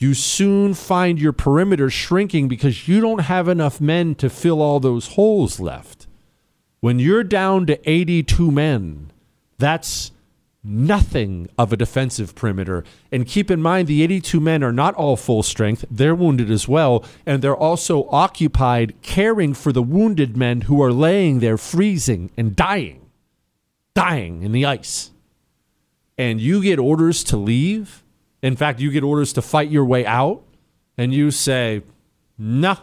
you 0.00 0.14
soon 0.14 0.72
find 0.72 1.20
your 1.20 1.34
perimeter 1.34 1.90
shrinking 1.90 2.48
because 2.48 2.88
you 2.88 3.02
don't 3.02 3.20
have 3.20 3.48
enough 3.48 3.82
men 3.82 4.14
to 4.14 4.30
fill 4.30 4.62
all 4.62 4.80
those 4.80 5.08
holes 5.08 5.60
left. 5.60 6.06
When 6.80 6.98
you're 6.98 7.22
down 7.22 7.66
to 7.66 7.78
82 7.88 8.50
men, 8.50 9.12
that's 9.58 10.10
nothing 10.64 11.50
of 11.58 11.70
a 11.70 11.76
defensive 11.76 12.34
perimeter. 12.34 12.82
And 13.12 13.26
keep 13.26 13.50
in 13.50 13.60
mind, 13.60 13.88
the 13.88 14.02
82 14.02 14.40
men 14.40 14.64
are 14.64 14.72
not 14.72 14.94
all 14.94 15.18
full 15.18 15.42
strength. 15.42 15.84
They're 15.90 16.14
wounded 16.14 16.50
as 16.50 16.66
well. 16.66 17.04
And 17.26 17.42
they're 17.42 17.54
also 17.54 18.08
occupied 18.08 18.94
caring 19.02 19.52
for 19.52 19.70
the 19.70 19.82
wounded 19.82 20.34
men 20.34 20.62
who 20.62 20.82
are 20.82 20.94
laying 20.94 21.40
there 21.40 21.58
freezing 21.58 22.30
and 22.38 22.56
dying, 22.56 23.10
dying 23.94 24.44
in 24.44 24.52
the 24.52 24.64
ice. 24.64 25.10
And 26.20 26.40
you 26.40 26.62
get 26.62 26.78
orders 26.78 27.24
to 27.24 27.36
leave 27.36 28.04
in 28.42 28.56
fact, 28.56 28.80
you 28.80 28.90
get 28.90 29.02
orders 29.02 29.32
to 29.34 29.42
fight 29.42 29.70
your 29.70 29.84
way 29.84 30.06
out, 30.06 30.42
and 30.96 31.12
you 31.12 31.30
say, 31.30 31.82
nah, 32.38 32.76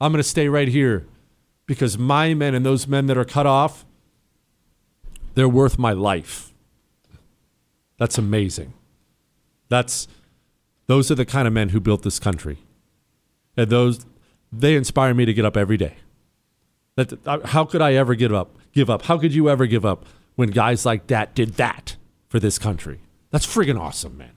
I'm 0.00 0.12
going 0.12 0.22
to 0.22 0.28
stay 0.28 0.48
right 0.48 0.68
here 0.68 1.06
because 1.66 1.96
my 1.96 2.34
men 2.34 2.54
and 2.54 2.64
those 2.64 2.86
men 2.86 3.06
that 3.06 3.16
are 3.16 3.24
cut 3.24 3.46
off, 3.46 3.84
they're 5.34 5.48
worth 5.48 5.78
my 5.78 5.92
life. 5.92 6.52
That's 7.98 8.18
amazing. 8.18 8.74
That's 9.68 10.06
those 10.86 11.10
are 11.10 11.14
the 11.14 11.24
kind 11.24 11.48
of 11.48 11.54
men 11.54 11.70
who 11.70 11.80
built 11.80 12.02
this 12.02 12.18
country. 12.18 12.58
And 13.56 13.70
those 13.70 14.04
they 14.52 14.76
inspire 14.76 15.14
me 15.14 15.24
to 15.24 15.34
get 15.34 15.44
up 15.44 15.56
every 15.56 15.76
day. 15.76 15.96
That 16.96 17.18
how 17.46 17.64
could 17.64 17.80
I 17.82 17.94
ever 17.94 18.14
give 18.14 18.32
up? 18.32 18.56
Give 18.72 18.88
up. 18.88 19.02
How 19.02 19.18
could 19.18 19.34
you 19.34 19.48
ever 19.48 19.66
give 19.66 19.84
up 19.84 20.04
when 20.36 20.50
guys 20.50 20.84
like 20.86 21.06
that 21.08 21.34
did 21.34 21.54
that 21.54 21.96
for 22.28 22.38
this 22.40 22.58
country? 22.58 23.00
That's 23.30 23.46
friggin' 23.46 23.78
awesome, 23.80 24.16
man. 24.18 24.32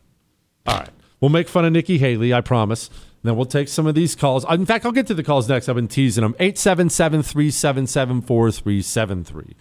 All 0.65 0.77
right. 0.79 0.89
We'll 1.19 1.29
make 1.29 1.47
fun 1.49 1.65
of 1.65 1.73
Nikki 1.73 1.97
Haley, 1.97 2.33
I 2.33 2.41
promise. 2.41 2.89
then 3.23 3.35
we'll 3.35 3.45
take 3.45 3.67
some 3.67 3.85
of 3.85 3.95
these 3.95 4.15
calls. 4.15 4.45
In 4.49 4.65
fact, 4.65 4.85
I'll 4.85 4.91
get 4.91 5.07
to 5.07 5.13
the 5.13 5.23
calls 5.23 5.49
next. 5.49 5.67
I've 5.67 5.75
been 5.75 5.87
teasing 5.89 6.21
them. 6.21 6.35
877 6.39 7.23
377 7.23 8.21
4373. 8.21 9.55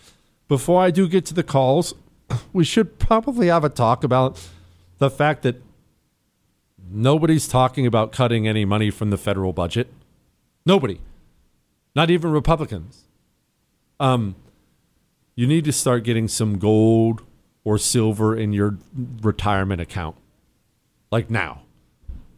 Before 0.47 0.81
I 0.81 0.91
do 0.91 1.09
get 1.09 1.27
to 1.27 1.35
the 1.35 1.43
calls, 1.43 1.95
we 2.53 2.65
should 2.65 2.99
probably 2.99 3.49
have 3.49 3.65
a 3.65 3.69
talk 3.69 4.05
about 4.05 4.41
the 4.99 5.11
fact 5.11 5.43
that 5.43 5.61
nobody's 6.91 7.49
talking 7.49 7.87
about 7.87 8.13
cutting 8.13 8.47
any 8.47 8.65
money 8.65 8.91
from 8.91 9.11
the 9.11 9.19
federal 9.19 9.53
budget. 9.53 9.93
Nobody. 10.65 11.01
Not 11.97 12.11
even 12.11 12.31
Republicans. 12.31 13.05
Um, 13.99 14.37
you 15.35 15.47
need 15.47 15.65
to 15.65 15.73
start 15.73 16.05
getting 16.05 16.29
some 16.29 16.59
gold 16.59 17.23
or 17.69 17.77
silver 17.77 18.35
in 18.35 18.55
your 18.55 18.79
retirement 19.21 19.79
account 19.79 20.17
like 21.11 21.29
now. 21.29 21.61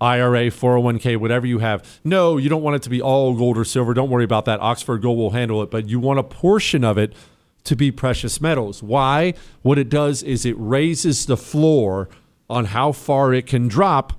IRA, 0.01 0.47
401k, 0.47 1.19
whatever 1.19 1.47
you 1.47 1.61
have. 1.61 2.01
No, 2.03 2.37
you 2.37 2.49
don't 2.49 2.63
want 2.63 2.75
it 2.75 2.83
to 2.83 2.91
be 2.91 3.01
all 3.01 3.37
gold 3.37 3.57
or 3.57 3.65
silver. 3.65 3.95
Don't 3.95 4.11
worry 4.11 4.25
about 4.25 4.45
that. 4.47 4.59
Oxford 4.59 5.03
Gold 5.03 5.19
will 5.19 5.31
handle 5.31 5.63
it, 5.63 5.71
but 5.71 5.89
you 5.89 6.01
want 6.01 6.19
a 6.19 6.25
portion 6.25 6.83
of 6.83 6.99
it 6.99 7.15
to 7.63 7.77
be 7.77 7.93
precious 7.93 8.41
metals. 8.41 8.83
Why? 8.83 9.35
What 9.63 9.79
it 9.79 9.89
does 9.89 10.25
is 10.25 10.45
it 10.45 10.57
raises 10.59 11.27
the 11.27 11.37
floor 11.37 12.09
on 12.49 12.65
how 12.65 12.91
far 12.91 13.33
it 13.33 13.47
can 13.47 13.69
drop 13.69 14.15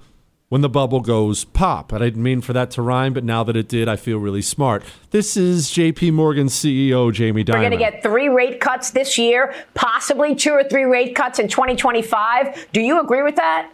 when 0.51 0.60
the 0.60 0.67
bubble 0.67 1.00
goes 1.00 1.46
pop. 1.46 1.93
I 1.93 2.00
didn't 2.00 2.24
mean 2.24 2.41
for 2.41 2.51
that 2.51 2.72
to 2.72 2.81
rhyme, 2.81 3.13
but 3.13 3.24
now 3.24 3.41
that 3.46 3.55
it 3.55 3.70
did, 3.70 3.88
I 3.88 3.96
feel 3.96 4.17
really 4.17 4.41
smart. 4.41 4.84
This 5.12 5.38
is 5.38 5.70
JP 5.70 6.12
Morgan 6.12 6.48
CEO 6.48 7.13
Jamie 7.13 7.46
Dimon. 7.46 7.53
We're 7.53 7.60
going 7.70 7.72
to 7.72 7.77
get 7.77 8.03
three 8.03 8.27
rate 8.27 8.60
cuts 8.60 8.91
this 8.91 9.17
year, 9.17 9.55
possibly 9.75 10.36
two 10.36 10.51
or 10.51 10.65
three 10.65 10.84
rate 10.84 11.15
cuts 11.15 11.39
in 11.39 11.48
2025. 11.48 12.67
Do 12.74 12.81
you 12.81 13.00
agree 13.00 13.24
with 13.24 13.38
that? 13.38 13.72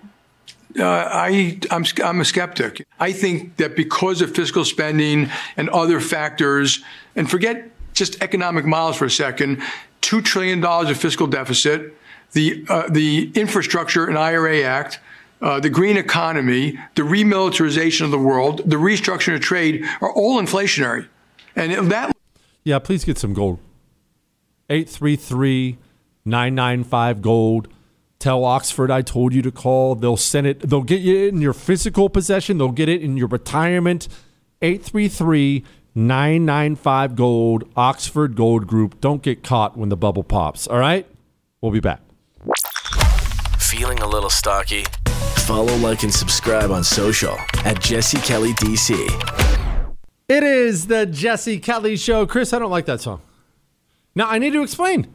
Uh, 0.77 0.83
I, 0.83 1.59
I'm, 1.71 1.83
I'm 2.05 2.21
a 2.21 2.25
skeptic. 2.25 2.85
I 2.99 3.11
think 3.11 3.57
that 3.57 3.75
because 3.75 4.21
of 4.21 4.35
fiscal 4.35 4.63
spending 4.63 5.31
and 5.57 5.69
other 5.69 5.99
factors, 5.99 6.83
and 7.15 7.27
forget 7.27 7.71
just 7.93 8.21
economic 8.21 8.65
models 8.65 8.97
for 8.97 9.05
a 9.05 9.09
second, 9.09 9.63
$2 10.03 10.23
trillion 10.23 10.63
of 10.63 10.95
fiscal 10.95 11.25
deficit, 11.25 11.97
the, 12.33 12.63
uh, 12.69 12.87
the 12.87 13.31
Infrastructure 13.33 14.05
and 14.05 14.15
IRA 14.15 14.61
Act, 14.61 14.99
uh, 15.41 15.59
the 15.59 15.69
green 15.69 15.97
economy, 15.97 16.79
the 16.95 17.03
remilitarization 17.03 18.05
of 18.05 18.11
the 18.11 18.19
world, 18.19 18.61
the 18.65 18.75
restructuring 18.75 19.35
of 19.35 19.41
trade 19.41 19.85
are 20.01 20.11
all 20.11 20.41
inflationary. 20.41 21.07
And 21.55 21.91
that. 21.91 22.15
Yeah, 22.63 22.79
please 22.79 23.03
get 23.03 23.17
some 23.17 23.33
gold. 23.33 23.59
833 24.69 25.77
995 26.25 27.21
gold. 27.21 27.67
Tell 28.19 28.43
Oxford 28.43 28.89
I 28.89 29.01
told 29.03 29.33
you 29.33 29.41
to 29.43 29.51
call. 29.51 29.95
They'll 29.95 30.17
send 30.17 30.47
it. 30.47 30.59
They'll 30.61 30.81
get 30.81 31.01
you 31.01 31.27
in 31.27 31.39
your 31.39 31.53
physical 31.53 32.09
possession. 32.09 32.57
They'll 32.57 32.71
get 32.71 32.89
it 32.89 33.01
in 33.01 33.15
your 33.15 33.27
retirement. 33.27 34.07
833 34.61 35.63
995 35.97 37.15
Gold, 37.15 37.63
Oxford 37.75 38.35
Gold 38.35 38.67
Group. 38.67 39.01
Don't 39.01 39.23
get 39.23 39.43
caught 39.43 39.75
when 39.75 39.89
the 39.89 39.97
bubble 39.97 40.23
pops. 40.23 40.67
All 40.67 40.77
right? 40.77 41.07
We'll 41.59 41.71
be 41.71 41.79
back. 41.79 42.01
Feeling 43.59 43.99
a 43.99 44.07
little 44.07 44.29
stocky? 44.29 44.85
Follow, 45.47 45.77
like, 45.77 46.03
and 46.03 46.13
subscribe 46.13 46.71
on 46.71 46.83
social 46.83 47.33
at 47.63 47.79
Jesse 47.79 48.17
Kelly 48.17 48.51
DC. 48.55 48.97
It 50.27 50.43
is 50.43 50.87
the 50.87 51.05
Jesse 51.05 51.57
Kelly 51.57 51.95
Show. 51.95 52.25
Chris, 52.25 52.51
I 52.51 52.59
don't 52.59 52.69
like 52.69 52.85
that 52.87 52.99
song. 52.99 53.21
Now, 54.13 54.27
I 54.27 54.39
need 54.39 54.51
to 54.51 54.61
explain. 54.61 55.07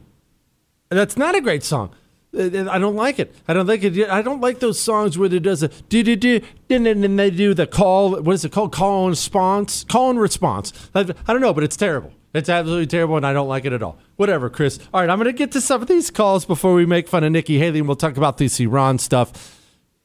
That's 0.89 1.17
not 1.17 1.35
a 1.35 1.41
great 1.41 1.61
song. 1.63 1.93
I 2.35 2.79
don't 2.79 2.95
like 2.95 3.19
it. 3.19 3.35
I 3.47 3.53
don't 3.53 3.67
like 3.67 3.83
it. 3.83 4.09
I 4.09 4.23
don't 4.23 4.41
like 4.41 4.59
those 4.59 4.79
songs 4.79 5.19
where 5.19 5.31
it 5.31 5.43
does 5.43 5.61
a 5.61 5.67
do 5.67 6.01
do 6.01 6.15
do, 6.15 6.41
and 6.67 6.87
then 6.87 7.15
they 7.15 7.29
do 7.29 7.53
the 7.53 7.67
call. 7.67 8.19
What 8.19 8.33
is 8.33 8.43
it 8.43 8.51
called? 8.51 8.73
Call 8.73 9.03
and 9.03 9.11
response. 9.11 9.83
Call 9.83 10.09
and 10.09 10.19
response. 10.19 10.73
I, 10.95 11.03
don't 11.03 11.41
know, 11.41 11.53
but 11.53 11.63
it's 11.63 11.77
terrible. 11.77 12.11
It's 12.33 12.49
absolutely 12.49 12.87
terrible, 12.87 13.17
and 13.17 13.27
I 13.27 13.33
don't 13.33 13.47
like 13.47 13.65
it 13.65 13.73
at 13.73 13.83
all. 13.83 13.99
Whatever, 14.15 14.49
Chris. 14.49 14.79
All 14.95 15.01
right, 15.01 15.11
I'm 15.11 15.19
going 15.19 15.31
to 15.31 15.37
get 15.37 15.51
to 15.51 15.61
some 15.61 15.83
of 15.83 15.87
these 15.87 16.09
calls 16.09 16.43
before 16.43 16.73
we 16.73 16.87
make 16.87 17.07
fun 17.07 17.23
of 17.23 17.31
Nikki 17.31 17.59
Haley, 17.59 17.77
and 17.77 17.87
we'll 17.87 17.95
talk 17.95 18.17
about 18.17 18.39
this 18.39 18.59
Iran 18.59 18.97
stuff. 18.97 19.59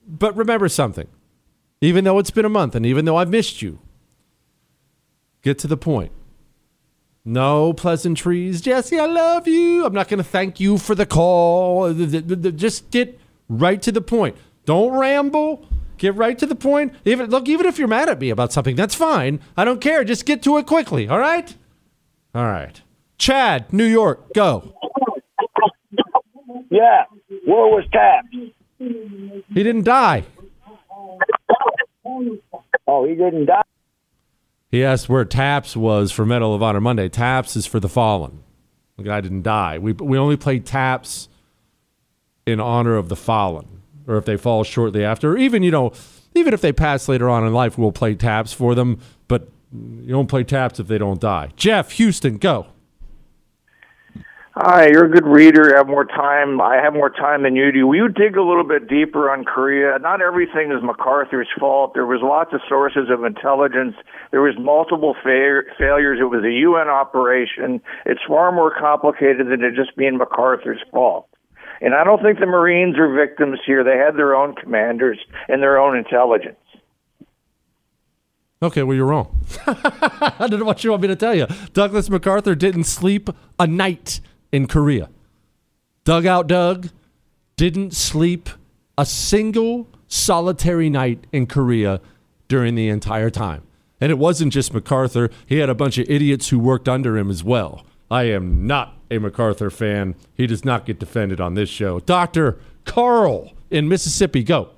But 0.09 0.35
remember 0.37 0.69
something: 0.69 1.07
even 1.81 2.05
though 2.05 2.19
it's 2.19 2.31
been 2.31 2.45
a 2.47 2.49
month 2.51 2.75
and 2.75 2.87
even 2.87 3.05
though 3.05 3.17
I've 3.17 3.31
missed 3.31 3.63
you. 3.63 3.79
Get 5.43 5.59
to 5.61 5.69
the 5.69 5.77
point. 5.77 6.11
No 7.25 7.73
pleasantries. 7.73 8.61
Jesse, 8.61 8.99
I 8.99 9.07
love 9.07 9.47
you. 9.47 9.85
I'm 9.85 9.93
not 9.93 10.09
going 10.09 10.19
to 10.19 10.25
thank 10.25 10.59
you 10.59 10.79
for 10.79 10.95
the 10.95 11.07
call. 11.07 11.93
Just 11.93 12.91
get 12.91 13.21
right 13.49 13.81
to 13.83 13.93
the 13.93 14.01
point. 14.01 14.37
Don't 14.65 14.93
ramble. 14.93 15.67
Get 15.99 16.15
right 16.15 16.39
to 16.39 16.47
the 16.47 16.55
point. 16.55 16.95
Even 17.05 17.31
look, 17.31 17.49
even 17.49 17.67
if 17.67 17.79
you're 17.79 17.89
mad 17.89 18.09
at 18.09 18.21
me 18.21 18.31
about 18.31 18.53
something, 18.53 18.77
that's 18.77 18.95
fine. 18.95 19.41
I 19.57 19.65
don't 19.65 19.81
care. 19.81 20.05
Just 20.05 20.27
get 20.27 20.43
to 20.43 20.57
it 20.59 20.67
quickly. 20.67 21.09
All 21.09 21.19
right. 21.19 21.55
All 22.35 22.45
right. 22.45 22.81
Chad, 23.19 23.73
New 23.73 23.85
York, 23.85 24.33
go. 24.33 24.75
Yeah. 26.71 27.05
Where 27.47 27.67
was 27.67 27.85
Taps? 27.93 28.29
He 28.79 29.45
didn't 29.55 29.85
die. 29.85 30.25
Oh, 32.87 33.05
he 33.05 33.15
didn't 33.15 33.47
die. 33.47 33.63
He 34.71 34.85
asked 34.85 35.09
where 35.09 35.25
Taps 35.25 35.77
was 35.77 36.13
for 36.13 36.27
Medal 36.27 36.55
of 36.55 36.63
Honor 36.63 36.81
Monday. 36.81 37.09
Taps 37.09 37.57
is 37.57 37.67
for 37.67 37.81
the 37.81 37.89
fallen. 37.89 38.43
The 38.97 39.03
guy 39.03 39.21
didn't 39.21 39.43
die. 39.43 39.79
We 39.79 39.93
we 39.93 40.19
only 40.19 40.37
play 40.37 40.59
Taps 40.59 41.29
in 42.47 42.61
honor 42.61 42.97
of 42.97 43.09
the 43.09 43.17
fallen, 43.17 43.83
or 44.07 44.17
if 44.17 44.25
they 44.25 44.37
fall 44.37 44.65
shortly 44.65 45.05
after, 45.05 45.33
or 45.33 45.39
even 45.39 45.63
you 45.63 45.71
know, 45.71 45.93
even 46.35 46.53
if 46.53 46.61
they 46.61 46.73
pass 46.73 47.09
later 47.09 47.29
on 47.29 47.47
in 47.47 47.53
life, 47.53 47.79
we'll 47.79 47.93
play 47.93 48.15
Taps 48.15 48.53
for 48.53 48.75
them. 48.75 49.01
But 49.27 49.49
you 49.73 50.09
don't 50.09 50.29
play 50.29 50.45
Taps 50.45 50.81
if 50.81 50.89
they 50.89 50.99
don't 50.99 51.21
die. 51.21 51.51
Jeff 51.57 51.93
Houston, 51.93 52.39
go. 52.39 52.67
Hi, 54.61 54.89
you're 54.89 55.05
a 55.05 55.09
good 55.09 55.25
reader. 55.25 55.77
Have 55.77 55.87
more 55.87 56.05
time. 56.05 56.61
I 56.61 56.83
have 56.83 56.93
more 56.93 57.11
time 57.11 57.45
than 57.45 57.55
you 57.55 57.71
do. 57.71 57.87
Will 57.87 57.95
you 57.95 58.09
dig 58.09 58.37
a 58.37 58.43
little 58.43 58.67
bit 58.67 58.89
deeper 58.89 59.31
on 59.31 59.45
Korea? 59.45 59.97
Not 60.01 60.21
everything 60.21 60.73
is 60.73 60.83
MacArthur's 60.83 61.47
fault. 61.61 61.95
There 61.95 62.07
was 62.07 62.19
lots 62.25 62.53
of 62.53 62.61
sources 62.69 63.07
of 63.09 63.23
intelligence. 63.23 63.95
There 64.33 64.43
was 64.43 64.57
multiple 64.59 65.15
fa- 65.23 65.63
failures. 65.79 66.19
It 66.21 66.25
was 66.25 66.43
a 66.43 66.51
UN 66.51 66.89
operation. 66.89 67.81
It's 68.05 68.19
far 68.27 68.51
more 68.51 68.75
complicated 68.77 69.47
than 69.47 69.63
it 69.63 69.77
just 69.77 69.97
being 69.97 70.19
MacArthur's 70.19 70.83
fault. 70.91 71.29
And 71.81 71.95
I 71.95 72.03
don't 72.03 72.21
think 72.21 72.41
the 72.41 72.47
Marines 72.47 72.99
are 72.99 73.15
victims 73.15 73.61
here. 73.65 73.85
They 73.85 73.97
had 73.97 74.17
their 74.17 74.35
own 74.35 74.57
commanders 74.57 75.21
and 75.47 75.63
their 75.63 75.79
own 75.79 75.97
intelligence. 75.97 76.59
Okay, 78.61 78.83
well, 78.83 78.97
you're 78.97 79.07
wrong. 79.07 79.41
I 79.69 80.49
don't 80.51 80.59
know 80.59 80.65
what 80.65 80.83
you 80.83 80.91
want 80.91 81.03
me 81.03 81.07
to 81.07 81.15
tell 81.15 81.37
you. 81.37 81.47
Douglas 81.75 82.11
MacArthur 82.11 82.57
didn't 82.57 82.85
sleep 82.85 83.31
a 83.61 83.69
night 83.69 84.21
in 84.53 84.67
Korea. 84.67 85.09
Dugout 86.05 86.47
Doug 86.47 86.89
didn't 87.57 87.95
sleep 87.95 88.49
a 88.97 89.05
single 89.05 89.89
solitary 90.07 90.89
night 90.89 91.27
in 91.33 91.47
Korea 91.47 92.01
during 92.49 92.75
the 92.75 92.89
entire 92.89 93.31
time. 93.31 93.63
And 94.01 94.11
it 94.11 94.19
wasn't 94.19 94.53
just 94.53 94.73
MacArthur, 94.73 95.31
he 95.47 95.59
had 95.59 95.69
a 95.69 95.75
bunch 95.75 95.99
of 95.99 96.09
idiots 96.09 96.49
who 96.49 96.59
worked 96.59 96.89
under 96.89 97.17
him 97.17 97.31
as 97.31 97.43
well. 97.45 97.85
I 98.11 98.25
am 98.25 98.67
not 98.67 98.97
a 99.11 99.19
MacArthur 99.19 99.71
fan. 99.71 100.15
He 100.35 100.47
does 100.47 100.65
not 100.65 100.87
get 100.87 100.99
defended 100.99 101.41
on 101.41 101.55
this 101.55 101.69
show. 101.69 102.01
Dr. 102.01 102.59
Carl 102.85 103.53
in 103.71 103.89
Mississippi, 103.89 104.43
go. 104.43 104.71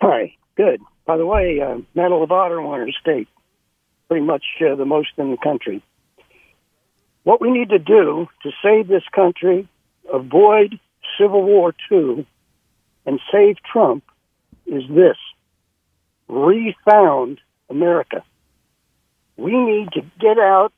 Hi, 0.00 0.36
good. 0.56 0.80
By 1.06 1.16
the 1.16 1.26
way, 1.26 1.60
uh, 1.60 1.78
Medal 1.94 2.22
of 2.22 2.30
Honor 2.30 2.62
winner 2.62 2.90
state, 3.00 3.28
pretty 4.08 4.24
much 4.24 4.44
uh, 4.60 4.74
the 4.74 4.84
most 4.84 5.10
in 5.16 5.30
the 5.30 5.36
country. 5.38 5.82
What 7.24 7.40
we 7.40 7.50
need 7.50 7.70
to 7.70 7.78
do 7.78 8.28
to 8.42 8.50
save 8.62 8.86
this 8.86 9.02
country, 9.12 9.66
avoid 10.12 10.78
Civil 11.18 11.42
War 11.42 11.74
II, 11.90 12.26
and 13.06 13.20
save 13.32 13.56
Trump 13.62 14.04
is 14.66 14.82
this 14.88 15.16
refound 16.28 17.40
America. 17.68 18.22
We 19.36 19.52
need 19.56 19.92
to 19.92 20.02
get 20.20 20.38
out 20.38 20.72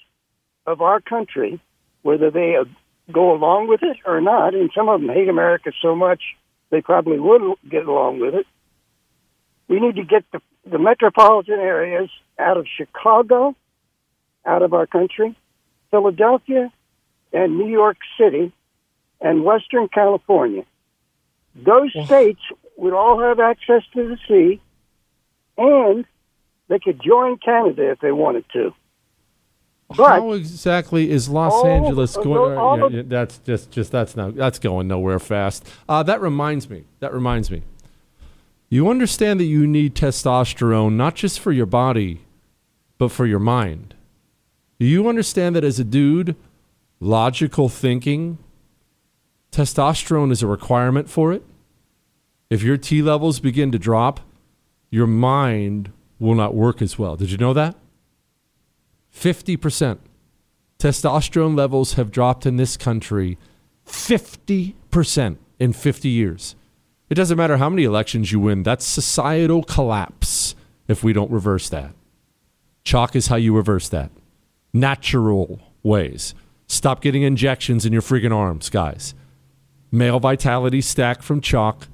of 0.67 0.81
our 0.81 1.01
country, 1.01 1.61
whether 2.03 2.31
they 2.31 2.57
uh, 2.57 2.65
go 3.13 3.33
along 3.35 3.69
with 3.69 3.83
it 3.83 3.99
or 4.05 4.21
not, 4.21 4.55
and 4.55 4.71
some 4.75 4.89
of 4.89 5.01
them 5.01 5.11
hate 5.11 5.29
America 5.29 5.73
so 5.83 5.95
much 5.95 6.23
they 6.71 6.81
probably 6.81 7.19
would 7.19 7.57
get 7.69 7.87
along 7.87 8.21
with 8.21 8.35
it. 8.35 8.47
We 9.69 9.81
need 9.81 9.97
to 9.97 10.05
get 10.05 10.25
the, 10.33 10.41
the 10.69 10.79
metropolitan 10.79 11.59
areas 11.59 12.09
out 12.39 12.57
of 12.57 12.67
Chicago, 12.77 13.55
out 14.45 14.63
of 14.63 14.75
our 14.75 14.87
country, 14.87 15.37
Philadelphia, 15.91 16.73
and 17.33 17.59
New 17.59 17.69
York 17.69 17.99
City, 18.19 18.53
and 19.21 19.45
Western 19.45 19.89
California. 19.89 20.65
Those 21.55 21.91
states 22.05 22.41
would 22.77 22.93
all 22.93 23.21
have 23.21 23.41
access 23.41 23.83
to 23.95 24.09
the 24.09 24.19
sea, 24.29 24.61
and 25.57 26.05
they 26.69 26.79
could 26.79 27.01
join 27.03 27.39
Canada 27.39 27.91
if 27.91 28.01
they 28.01 28.13
wanted 28.13 28.45
to. 28.53 28.75
But 29.89 30.21
How 30.21 30.33
exactly 30.33 31.11
is 31.11 31.29
Los 31.29 31.53
all 31.53 31.67
Angeles 31.67 32.17
going? 32.17 32.59
all 32.59 32.79
yeah, 32.79 32.99
yeah, 32.99 33.03
that's 33.07 33.39
just, 33.39 33.71
just 33.71 33.93
that's 33.93 34.17
not 34.17 34.35
that's 34.35 34.59
going 34.59 34.89
nowhere 34.89 35.21
fast. 35.21 35.67
Uh, 35.89 36.03
that 36.03 36.21
reminds 36.21 36.69
me. 36.69 36.85
That 36.99 37.15
reminds 37.15 37.51
me. 37.51 37.63
You 38.69 38.91
understand 38.91 39.39
that 39.39 39.45
you 39.45 39.65
need 39.67 39.95
testosterone 39.95 40.95
not 40.95 41.15
just 41.15 41.39
for 41.39 41.53
your 41.53 41.67
body, 41.67 42.23
but 42.99 43.13
for 43.13 43.27
your 43.27 43.39
mind. 43.39 43.95
Do 44.79 44.87
you 44.87 45.09
understand 45.09 45.57
that 45.57 45.65
as 45.65 45.79
a 45.79 45.85
dude, 45.85 46.37
logical 47.01 47.69
thinking, 47.69 48.39
testosterone 49.51 50.31
is 50.31 50.43
a 50.43 50.47
requirement 50.47 51.09
for 51.09 51.33
it? 51.33 51.43
If 52.51 52.63
your 52.63 52.77
T 52.77 53.03
levels 53.03 53.41
begin 53.41 53.73
to 53.73 53.79
drop, 53.79 54.21
your 54.91 55.07
mind 55.07 55.93
will 56.19 56.35
not 56.35 56.55
work 56.55 56.81
as 56.81 56.99
well. 56.99 57.17
Did 57.17 57.31
you 57.31 57.39
know 57.39 57.53
that? 57.55 57.75
50%. 59.15 59.99
Testosterone 60.79 61.57
levels 61.57 61.95
have 61.95 62.11
dropped 62.11 62.45
in 62.45 62.57
this 62.57 62.77
country 62.77 63.39
50% 63.87 65.37
in 65.59 65.73
50 65.73 66.09
years. 66.09 66.55
It 67.09 67.15
doesn't 67.15 67.39
matter 67.39 67.57
how 67.57 67.71
many 67.71 67.85
elections 67.85 68.31
you 68.33 68.41
win, 68.41 68.63
that's 68.63 68.85
societal 68.85 69.63
collapse 69.63 70.55
if 70.89 71.03
we 71.03 71.13
don't 71.13 71.31
reverse 71.31 71.69
that. 71.71 71.93
Choq 72.85 73.17
is 73.17 73.29
how 73.29 73.37
you 73.37 73.57
reverse 73.57 73.89
that. 73.89 74.11
Natural 74.77 75.59
ways. 75.83 76.35
Stop 76.67 77.01
getting 77.01 77.23
injections 77.23 77.87
in 77.87 77.95
your 77.95 78.03
freaking 78.03 78.35
arms, 78.35 78.69
guys. 78.69 79.15
Male 79.91 80.21
vitality 80.21 80.83
stack 80.83 81.23
from 81.23 81.41
Choq. 81.41 81.87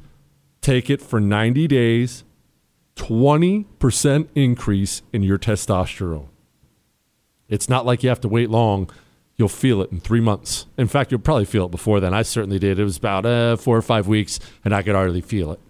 Take 0.61 0.91
it 0.91 1.01
for 1.01 1.21
90 1.21 1.69
days. 1.69 2.25
20% 2.97 4.29
increase 4.35 5.03
in 5.13 5.23
your 5.23 5.39
testosterone. 5.39 6.27
It's 7.49 7.69
not 7.69 7.87
like 7.87 8.03
you 8.03 8.09
have 8.09 8.21
to 8.23 8.29
wait 8.29 8.51
long. 8.51 8.91
You'll 9.37 9.49
feel 9.49 9.81
it 9.81 9.93
in 9.93 10.01
three 10.01 10.21
months. 10.21 10.67
In 10.77 10.89
fact, 10.89 11.13
you'll 11.13 11.21
probably 11.21 11.45
feel 11.45 11.67
it 11.67 11.71
before 11.71 12.01
then. 12.01 12.13
I 12.13 12.23
certainly 12.23 12.59
did. 12.59 12.81
It 12.81 12.85
was 12.85 12.97
about 12.97 13.25
uh, 13.25 13.57
four 13.57 13.77
or 13.77 13.83
five 13.83 14.09
weeks, 14.09 14.41
and 14.65 14.75
I 14.75 14.83
could 14.83 14.97
already 14.97 15.21
feel 15.21 15.53
it. 15.53 15.61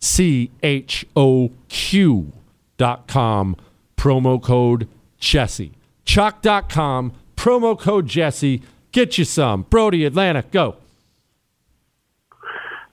C 0.00 0.50
H 0.62 1.06
O 1.16 1.50
Q 1.68 2.32
dot 2.76 3.06
com, 3.08 3.56
promo 3.96 4.42
code 4.42 4.86
Jesse. 5.18 5.72
Choq.com, 6.04 7.12
promo 7.36 7.78
code 7.78 8.06
Jesse. 8.06 8.62
Get 8.92 9.18
you 9.18 9.24
some. 9.24 9.62
Brody, 9.62 10.04
Atlanta, 10.04 10.42
go. 10.50 10.76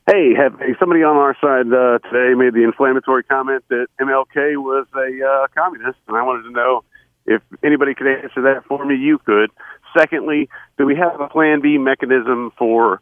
Hey, 0.09 0.33
have 0.33 0.59
somebody 0.79 1.03
on 1.03 1.17
our 1.17 1.37
side 1.39 1.71
uh, 1.71 1.99
today 2.09 2.33
made 2.33 2.55
the 2.55 2.63
inflammatory 2.63 3.23
comment 3.23 3.63
that 3.69 3.87
MLK 4.01 4.57
was 4.57 4.87
a 4.95 5.23
uh, 5.23 5.47
communist, 5.53 5.99
and 6.07 6.17
I 6.17 6.23
wanted 6.23 6.43
to 6.43 6.51
know 6.51 6.83
if 7.27 7.43
anybody 7.63 7.93
could 7.93 8.07
answer 8.07 8.41
that 8.41 8.63
for 8.67 8.83
me. 8.83 8.95
You 8.95 9.19
could. 9.19 9.51
Secondly, 9.95 10.49
do 10.79 10.87
we 10.87 10.95
have 10.95 11.21
a 11.21 11.27
Plan 11.27 11.61
B 11.61 11.77
mechanism 11.77 12.51
for 12.57 13.01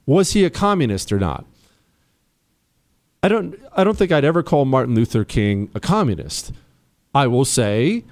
Was 0.06 0.32
he 0.32 0.44
a 0.44 0.50
communist 0.50 1.12
or 1.12 1.18
not? 1.18 1.44
I 3.22 3.28
don't 3.28 3.58
I 3.76 3.84
don't 3.84 3.98
think 3.98 4.12
I'd 4.12 4.24
ever 4.24 4.42
call 4.42 4.64
Martin 4.64 4.94
Luther 4.94 5.24
King 5.24 5.70
a 5.74 5.80
communist. 5.80 6.52
I 7.14 7.26
will 7.26 7.44
say 7.44 8.04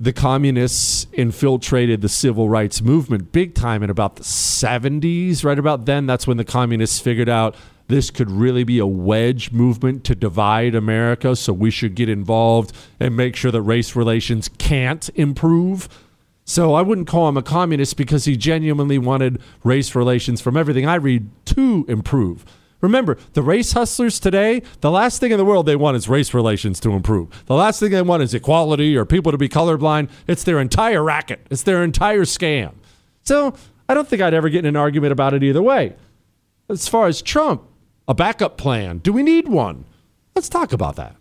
the 0.00 0.12
communists 0.12 1.06
infiltrated 1.12 2.00
the 2.00 2.08
civil 2.08 2.48
rights 2.48 2.82
movement 2.82 3.32
big 3.32 3.54
time 3.54 3.82
in 3.82 3.90
about 3.90 4.16
the 4.16 4.24
70s. 4.24 5.44
Right 5.44 5.58
about 5.58 5.86
then, 5.86 6.06
that's 6.06 6.26
when 6.26 6.36
the 6.36 6.44
communists 6.44 6.98
figured 6.98 7.28
out 7.28 7.54
this 7.86 8.10
could 8.10 8.30
really 8.30 8.64
be 8.64 8.78
a 8.78 8.86
wedge 8.86 9.52
movement 9.52 10.04
to 10.04 10.14
divide 10.14 10.74
America. 10.74 11.36
So 11.36 11.52
we 11.52 11.70
should 11.70 11.94
get 11.94 12.08
involved 12.08 12.74
and 12.98 13.16
make 13.16 13.36
sure 13.36 13.50
that 13.50 13.62
race 13.62 13.94
relations 13.94 14.48
can't 14.58 15.08
improve. 15.14 15.88
So 16.44 16.74
I 16.74 16.82
wouldn't 16.82 17.08
call 17.08 17.28
him 17.28 17.36
a 17.36 17.42
communist 17.42 17.96
because 17.96 18.24
he 18.24 18.36
genuinely 18.36 18.98
wanted 18.98 19.40
race 19.62 19.94
relations 19.94 20.40
from 20.40 20.56
everything 20.56 20.86
I 20.86 20.96
read 20.96 21.28
to 21.46 21.86
improve. 21.88 22.44
Remember, 22.84 23.16
the 23.32 23.40
race 23.40 23.72
hustlers 23.72 24.20
today, 24.20 24.60
the 24.82 24.90
last 24.90 25.18
thing 25.18 25.32
in 25.32 25.38
the 25.38 25.44
world 25.44 25.64
they 25.64 25.74
want 25.74 25.96
is 25.96 26.06
race 26.06 26.34
relations 26.34 26.78
to 26.80 26.90
improve. 26.90 27.44
The 27.46 27.54
last 27.54 27.80
thing 27.80 27.92
they 27.92 28.02
want 28.02 28.22
is 28.22 28.34
equality 28.34 28.94
or 28.94 29.06
people 29.06 29.32
to 29.32 29.38
be 29.38 29.48
colorblind. 29.48 30.10
It's 30.26 30.44
their 30.44 30.60
entire 30.60 31.02
racket, 31.02 31.46
it's 31.50 31.62
their 31.62 31.82
entire 31.82 32.24
scam. 32.24 32.74
So 33.22 33.54
I 33.88 33.94
don't 33.94 34.06
think 34.06 34.20
I'd 34.20 34.34
ever 34.34 34.50
get 34.50 34.66
in 34.66 34.66
an 34.66 34.76
argument 34.76 35.12
about 35.12 35.32
it 35.32 35.42
either 35.42 35.62
way. 35.62 35.96
As 36.68 36.86
far 36.86 37.06
as 37.06 37.22
Trump, 37.22 37.62
a 38.06 38.12
backup 38.12 38.58
plan, 38.58 38.98
do 38.98 39.14
we 39.14 39.22
need 39.22 39.48
one? 39.48 39.86
Let's 40.34 40.50
talk 40.50 40.74
about 40.74 40.96
that. 40.96 41.16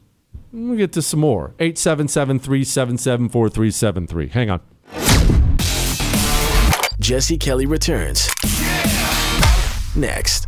We'll 0.51 0.75
get 0.75 0.91
to 0.93 1.01
some 1.01 1.21
more. 1.21 1.55
877 1.61 2.39
377 2.39 3.29
4373. 3.29 4.27
Hang 4.27 4.49
on. 4.49 4.59
Jesse 6.99 7.37
Kelly 7.37 7.65
returns. 7.65 8.29
Next. 9.95 10.47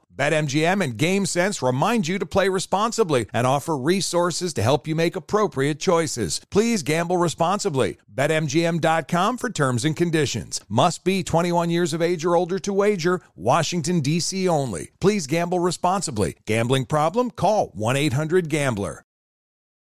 BetMGM 0.15 0.83
and 0.83 0.97
GameSense 0.97 1.65
remind 1.65 2.07
you 2.07 2.19
to 2.19 2.25
play 2.25 2.49
responsibly 2.49 3.27
and 3.33 3.47
offer 3.47 3.77
resources 3.77 4.53
to 4.53 4.61
help 4.61 4.87
you 4.87 4.95
make 4.95 5.15
appropriate 5.15 5.79
choices. 5.79 6.41
Please 6.51 6.83
gamble 6.83 7.17
responsibly. 7.17 7.97
BetMGM.com 8.13 9.37
for 9.37 9.49
terms 9.49 9.85
and 9.85 9.95
conditions. 9.95 10.59
Must 10.67 11.03
be 11.05 11.23
21 11.23 11.69
years 11.69 11.93
of 11.93 12.01
age 12.01 12.25
or 12.25 12.35
older 12.35 12.59
to 12.59 12.73
wager. 12.73 13.21
Washington, 13.35 14.01
D.C. 14.01 14.49
only. 14.49 14.91
Please 14.99 15.27
gamble 15.27 15.59
responsibly. 15.59 16.35
Gambling 16.45 16.85
problem? 16.85 17.31
Call 17.31 17.67
1 17.73 17.95
800 17.95 18.49
Gambler. 18.49 19.03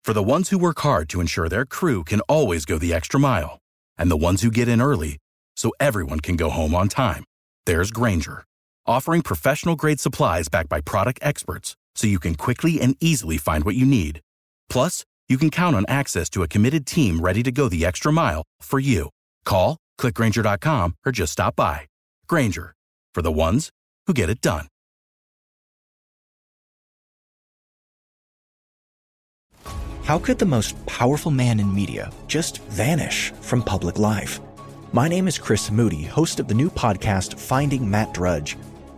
For 0.05 0.13
the 0.13 0.23
ones 0.23 0.49
who 0.49 0.59
work 0.59 0.81
hard 0.81 1.09
to 1.11 1.21
ensure 1.21 1.49
their 1.49 1.67
crew 1.67 2.05
can 2.05 2.21
always 2.23 2.65
go 2.65 2.79
the 2.79 2.93
extra 2.93 3.21
mile, 3.21 3.59
and 3.99 4.11
the 4.11 4.17
ones 4.17 4.43
who 4.43 4.51
get 4.51 4.67
in 4.67 4.81
early 4.81 5.19
so 5.57 5.73
everyone 5.79 6.21
can 6.21 6.37
go 6.37 6.49
home 6.49 6.75
on 6.75 6.89
time, 6.89 7.23
there's 7.67 7.91
Grainger 7.91 8.45
offering 8.87 9.23
professional 9.23 9.77
grade 9.77 10.01
supplies 10.01 10.49
backed 10.49 10.69
by 10.69 10.81
product 10.81 11.19
experts 11.23 11.77
so 11.95 12.07
you 12.07 12.19
can 12.19 12.35
quickly 12.35 12.81
and 12.81 12.97
easily 13.01 13.39
find 13.39 13.65
what 13.65 13.75
you 13.75 13.85
need. 13.85 14.21
Plus, 14.69 15.05
you 15.29 15.39
can 15.39 15.51
count 15.51 15.77
on 15.77 15.85
access 15.89 16.29
to 16.31 16.43
a 16.43 16.49
committed 16.49 16.87
team 16.87 17.21
ready 17.21 17.43
to 17.43 17.53
go 17.53 17.69
the 17.69 17.85
extra 17.85 18.13
mile 18.13 18.43
for 18.61 18.81
you. 18.81 19.11
Call, 19.45 19.77
clickgrainger.com, 19.99 20.97
or 21.05 21.13
just 21.13 21.33
stop 21.33 21.57
by. 21.57 21.87
Grainger, 22.27 22.75
for 23.15 23.23
the 23.23 23.33
ones 23.33 23.71
who 24.07 24.15
get 24.15 24.31
it 24.31 24.41
done. 24.41 24.67
How 30.05 30.19
could 30.19 30.41
the 30.41 30.47
most 30.47 30.75
powerful 30.87 31.31
man 31.31 31.61
in 31.61 31.73
media 31.73 32.11
just 32.27 32.59
vanish 32.63 33.31
from 33.41 33.63
public 33.63 33.97
life? 33.99 34.41
My 34.93 35.07
name 35.07 35.29
is 35.29 35.39
Chris 35.39 35.71
Moody, 35.71 36.03
host 36.03 36.41
of 36.41 36.49
the 36.49 36.55
new 36.55 36.69
podcast 36.69 37.39
Finding 37.39 37.89
Matt 37.89 38.13
Drudge. 38.13 38.57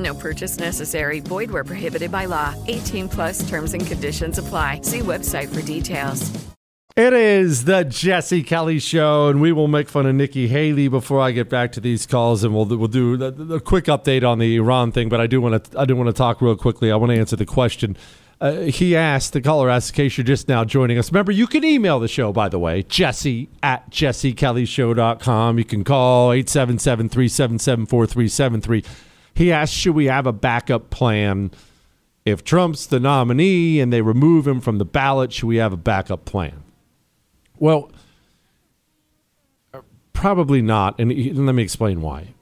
No 0.00 0.14
purchase 0.14 0.58
necessary. 0.58 1.20
Void 1.20 1.50
where 1.50 1.64
prohibited 1.64 2.10
by 2.10 2.24
law. 2.24 2.54
18 2.66 3.08
plus 3.08 3.48
terms 3.48 3.74
and 3.74 3.86
conditions 3.86 4.38
apply. 4.38 4.80
See 4.82 5.00
website 5.00 5.54
for 5.54 5.62
details. 5.62 6.30
It 6.96 7.12
is 7.12 7.66
the 7.66 7.84
Jesse 7.84 8.42
Kelly 8.42 8.80
Show, 8.80 9.28
and 9.28 9.40
we 9.40 9.52
will 9.52 9.68
make 9.68 9.88
fun 9.88 10.06
of 10.06 10.14
Nikki 10.16 10.48
Haley 10.48 10.88
before 10.88 11.20
I 11.20 11.30
get 11.30 11.48
back 11.48 11.70
to 11.72 11.80
these 11.80 12.04
calls, 12.04 12.42
and 12.42 12.52
we'll 12.52 12.66
we'll 12.66 12.88
do 12.88 13.22
a 13.54 13.60
quick 13.60 13.84
update 13.84 14.28
on 14.28 14.38
the 14.38 14.56
Iran 14.56 14.90
thing. 14.90 15.08
But 15.08 15.20
I 15.20 15.28
do 15.28 15.40
want 15.40 15.64
to 15.64 15.80
I 15.80 15.84
do 15.84 15.94
want 15.94 16.08
to 16.08 16.12
talk 16.12 16.42
real 16.42 16.56
quickly. 16.56 16.90
I 16.90 16.96
want 16.96 17.12
to 17.12 17.18
answer 17.18 17.36
the 17.36 17.46
question. 17.46 17.96
Uh, 18.40 18.62
he 18.62 18.96
asked, 18.96 19.34
the 19.34 19.40
caller 19.40 19.68
asked, 19.68 19.90
in 19.90 19.96
case 19.96 20.16
you're 20.16 20.24
just 20.24 20.48
now 20.48 20.64
joining 20.64 20.96
us. 20.96 21.12
Remember, 21.12 21.30
you 21.30 21.46
can 21.46 21.62
email 21.62 22.00
the 22.00 22.08
show, 22.08 22.32
by 22.32 22.48
the 22.48 22.58
way, 22.58 22.82
jesse 22.84 23.50
at 23.62 23.90
jessekellyshow.com. 23.90 25.58
You 25.58 25.64
can 25.64 25.84
call 25.84 26.32
877 26.32 27.10
377 27.10 27.86
4373. 27.86 29.09
He 29.34 29.52
asked, 29.52 29.72
should 29.74 29.94
we 29.94 30.06
have 30.06 30.26
a 30.26 30.32
backup 30.32 30.90
plan? 30.90 31.50
If 32.24 32.44
Trump's 32.44 32.86
the 32.86 33.00
nominee 33.00 33.80
and 33.80 33.92
they 33.92 34.02
remove 34.02 34.46
him 34.46 34.60
from 34.60 34.78
the 34.78 34.84
ballot, 34.84 35.32
should 35.32 35.46
we 35.46 35.56
have 35.56 35.72
a 35.72 35.78
backup 35.78 36.24
plan? 36.24 36.62
Well, 37.58 37.90
probably 40.12 40.62
not. 40.62 40.98
And 40.98 41.10
let 41.46 41.54
me 41.54 41.62
explain 41.62 42.02
why. 42.02 42.34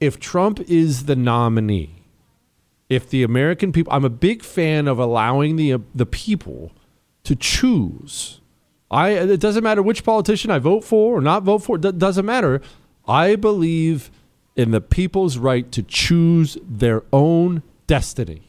If 0.00 0.18
Trump 0.18 0.60
is 0.60 1.04
the 1.04 1.16
nominee, 1.16 2.04
if 2.88 3.08
the 3.08 3.22
American 3.22 3.70
people, 3.70 3.92
I'm 3.92 4.04
a 4.04 4.10
big 4.10 4.42
fan 4.42 4.88
of 4.88 4.98
allowing 4.98 5.56
the 5.56 5.78
the 5.94 6.06
people 6.06 6.72
to 7.24 7.36
choose. 7.36 8.40
I 8.90 9.10
it 9.10 9.40
doesn't 9.40 9.62
matter 9.62 9.82
which 9.82 10.04
politician 10.04 10.50
I 10.50 10.58
vote 10.58 10.84
for 10.84 11.18
or 11.18 11.20
not 11.20 11.44
vote 11.44 11.58
for. 11.58 11.76
It 11.76 11.98
doesn't 11.98 12.26
matter. 12.26 12.60
I 13.06 13.36
believe 13.36 14.10
in 14.60 14.72
the 14.72 14.80
people's 14.80 15.38
right 15.38 15.72
to 15.72 15.82
choose 15.82 16.58
their 16.62 17.02
own 17.14 17.62
destiny. 17.86 18.42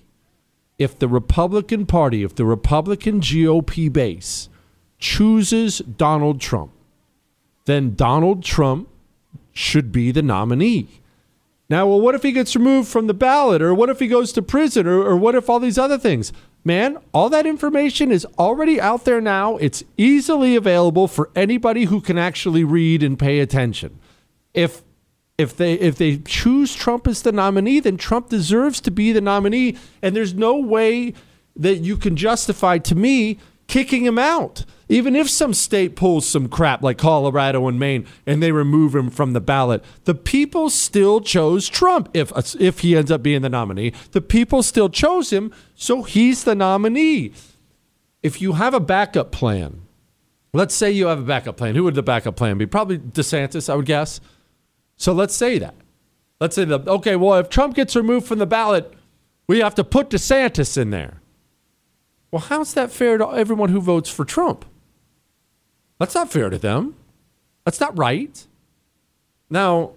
If 0.77 0.99
the 0.99 1.07
Republican 1.07 1.85
Party, 1.85 2.21
if 2.23 2.35
the 2.35 2.43
Republican 2.43 3.21
GOP 3.21 3.91
base 3.91 4.49
chooses 4.99 5.79
Donald 5.79 6.41
Trump, 6.41 6.73
then 7.63 7.95
Donald 7.95 8.43
Trump 8.43 8.89
should 9.53 9.93
be 9.93 10.11
the 10.11 10.21
nominee. 10.21 11.01
Now, 11.69 11.87
well, 11.87 12.01
what 12.01 12.15
if 12.15 12.23
he 12.23 12.33
gets 12.33 12.57
removed 12.57 12.89
from 12.89 13.07
the 13.07 13.13
ballot? 13.13 13.61
Or 13.61 13.73
what 13.73 13.89
if 13.89 13.99
he 13.99 14.07
goes 14.07 14.33
to 14.33 14.41
prison? 14.41 14.87
Or, 14.87 15.01
or 15.01 15.15
what 15.15 15.35
if 15.35 15.49
all 15.49 15.59
these 15.59 15.77
other 15.77 15.97
things? 15.97 16.33
Man, 16.65 16.97
all 17.13 17.29
that 17.29 17.45
information 17.45 18.11
is 18.11 18.27
already 18.37 18.81
out 18.81 19.05
there 19.05 19.21
now. 19.21 19.55
It's 19.57 19.81
easily 19.95 20.57
available 20.57 21.07
for 21.07 21.29
anybody 21.37 21.85
who 21.85 22.01
can 22.01 22.17
actually 22.17 22.65
read 22.65 23.01
and 23.01 23.17
pay 23.17 23.39
attention. 23.39 23.97
If 24.53 24.83
if 25.41 25.57
they 25.57 25.73
if 25.73 25.97
they 25.97 26.17
choose 26.17 26.73
Trump 26.75 27.07
as 27.07 27.21
the 27.21 27.31
nominee, 27.31 27.79
then 27.79 27.97
Trump 27.97 28.29
deserves 28.29 28.79
to 28.81 28.91
be 28.91 29.11
the 29.11 29.21
nominee, 29.21 29.77
and 30.01 30.15
there's 30.15 30.33
no 30.33 30.57
way 30.57 31.13
that 31.55 31.77
you 31.77 31.97
can 31.97 32.15
justify 32.15 32.77
to 32.77 32.95
me 32.95 33.37
kicking 33.67 34.05
him 34.05 34.19
out. 34.19 34.65
Even 34.89 35.15
if 35.15 35.29
some 35.29 35.53
state 35.53 35.95
pulls 35.95 36.27
some 36.27 36.49
crap 36.49 36.83
like 36.83 36.97
Colorado 36.97 37.65
and 37.67 37.79
Maine 37.79 38.05
and 38.25 38.43
they 38.43 38.51
remove 38.51 38.93
him 38.93 39.09
from 39.09 39.31
the 39.31 39.39
ballot, 39.39 39.83
the 40.03 40.13
people 40.13 40.69
still 40.69 41.21
chose 41.21 41.69
Trump. 41.69 42.09
If 42.13 42.33
if 42.59 42.79
he 42.79 42.97
ends 42.97 43.09
up 43.09 43.23
being 43.23 43.41
the 43.41 43.49
nominee, 43.49 43.93
the 44.11 44.21
people 44.21 44.63
still 44.63 44.89
chose 44.89 45.31
him, 45.31 45.53
so 45.75 46.03
he's 46.03 46.43
the 46.43 46.55
nominee. 46.55 47.31
If 48.21 48.41
you 48.41 48.53
have 48.53 48.73
a 48.73 48.81
backup 48.81 49.31
plan, 49.31 49.81
let's 50.53 50.75
say 50.75 50.91
you 50.91 51.07
have 51.07 51.19
a 51.19 51.23
backup 51.23 51.55
plan. 51.55 51.75
Who 51.75 51.85
would 51.85 51.95
the 51.95 52.03
backup 52.03 52.35
plan 52.35 52.57
be? 52.57 52.65
Probably 52.65 52.99
DeSantis, 52.99 53.69
I 53.69 53.75
would 53.75 53.85
guess. 53.85 54.19
So 55.01 55.13
let's 55.13 55.35
say 55.35 55.57
that. 55.57 55.73
Let's 56.39 56.55
say 56.55 56.63
that 56.63 56.87
okay, 56.87 57.15
well, 57.15 57.39
if 57.39 57.49
Trump 57.49 57.73
gets 57.73 57.95
removed 57.95 58.27
from 58.27 58.37
the 58.37 58.45
ballot, 58.45 58.93
we 59.47 59.57
have 59.57 59.73
to 59.75 59.83
put 59.83 60.11
DeSantis 60.11 60.77
in 60.77 60.91
there. 60.91 61.21
Well, 62.29 62.43
how's 62.43 62.75
that 62.75 62.91
fair 62.91 63.17
to 63.17 63.27
everyone 63.29 63.69
who 63.69 63.81
votes 63.81 64.11
for 64.11 64.25
Trump? 64.25 64.63
That's 65.97 66.13
not 66.13 66.31
fair 66.31 66.51
to 66.51 66.59
them. 66.59 66.95
That's 67.65 67.79
not 67.79 67.97
right. 67.97 68.45
Now, 69.49 69.93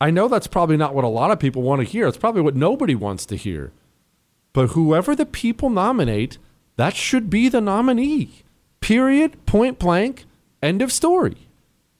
I 0.00 0.12
know 0.12 0.28
that's 0.28 0.46
probably 0.46 0.76
not 0.76 0.94
what 0.94 1.04
a 1.04 1.08
lot 1.08 1.32
of 1.32 1.40
people 1.40 1.62
want 1.62 1.80
to 1.80 1.84
hear. 1.86 2.06
It's 2.06 2.16
probably 2.16 2.42
what 2.42 2.54
nobody 2.54 2.94
wants 2.94 3.26
to 3.26 3.36
hear. 3.36 3.72
But 4.52 4.68
whoever 4.68 5.16
the 5.16 5.26
people 5.26 5.68
nominate, 5.68 6.38
that 6.76 6.94
should 6.94 7.28
be 7.28 7.48
the 7.48 7.60
nominee. 7.60 8.44
Period. 8.80 9.44
Point 9.46 9.80
blank. 9.80 10.26
End 10.62 10.80
of 10.80 10.92
story. 10.92 11.48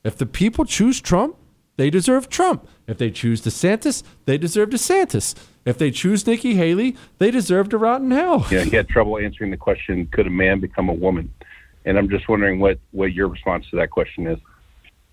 If 0.03 0.17
the 0.17 0.27
people 0.27 0.65
choose 0.65 1.01
Trump, 1.01 1.37
they 1.77 1.91
deserve 1.91 2.29
Trump. 2.29 2.69
If 2.87 2.99
they 2.99 3.11
choose 3.11 3.43
DeSantis, 3.43 4.03
they 4.27 4.39
deserve 4.39 4.71
DeSantis. 4.71 5.35
If 5.65 5.79
they 5.79 5.91
choose 5.91 6.27
Nikki 6.27 6.55
Haley, 6.55 6.97
they 7.19 7.31
deserve 7.31 7.69
to 7.71 7.79
rot 7.79 8.01
in 8.01 8.11
hell. 8.11 8.47
Yeah, 8.51 8.65
he 8.65 8.77
had 8.77 8.89
trouble 8.89 9.19
answering 9.19 9.51
the 9.51 9.57
question, 9.57 10.07
could 10.13 10.27
a 10.27 10.31
man 10.31 10.61
become 10.61 10.89
a 10.89 10.95
woman? 10.95 11.33
And 11.85 11.99
I'm 11.99 12.09
just 12.09 12.29
wondering 12.29 12.61
what, 12.61 12.79
what 12.91 13.13
your 13.13 13.29
response 13.29 13.67
to 13.71 13.77
that 13.77 13.91
question 13.91 14.27
is. 14.27 14.39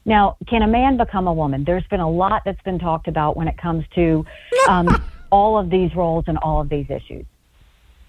Now, 0.05 0.37
can 0.47 0.61
a 0.61 0.67
man 0.67 0.95
become 0.95 1.27
a 1.27 1.33
woman? 1.33 1.65
There's 1.65 1.85
been 1.87 1.99
a 1.99 2.09
lot 2.09 2.43
that's 2.45 2.61
been 2.61 2.79
talked 2.79 3.09
about 3.09 3.35
when 3.35 3.49
it 3.49 3.57
comes 3.57 3.83
to 3.95 4.25
um, 4.69 5.03
all 5.31 5.57
of 5.57 5.69
these 5.69 5.93
roles 5.95 6.25
and 6.27 6.37
all 6.37 6.61
of 6.61 6.69
these 6.69 6.89
issues. 6.89 7.25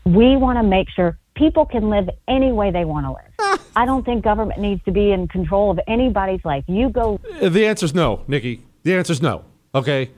We 0.05 0.37
want 0.37 0.59
to 0.59 0.63
make 0.63 0.89
sure 0.91 1.19
people 1.39 1.65
can 1.65 1.89
live 1.89 2.11
any 2.27 2.53
way 2.53 2.71
they 2.71 2.85
want 2.85 3.07
to 3.07 3.13
live. 3.13 3.61
I 3.77 3.87
don't 3.87 4.05
think 4.05 4.25
government 4.25 4.61
needs 4.61 4.83
to 4.85 4.93
be 4.93 5.13
in 5.13 5.29
control 5.29 5.71
of 5.71 5.79
anybody's 5.87 6.45
life. 6.45 6.65
You 6.67 6.91
go. 6.91 7.21
The 7.41 7.67
answer 7.67 7.87
is 7.87 7.95
no, 7.95 8.25
Nikki. 8.27 8.63
The 8.83 8.95
answer 8.95 9.13
is 9.13 9.23
no. 9.23 9.45
Okay. 9.75 10.11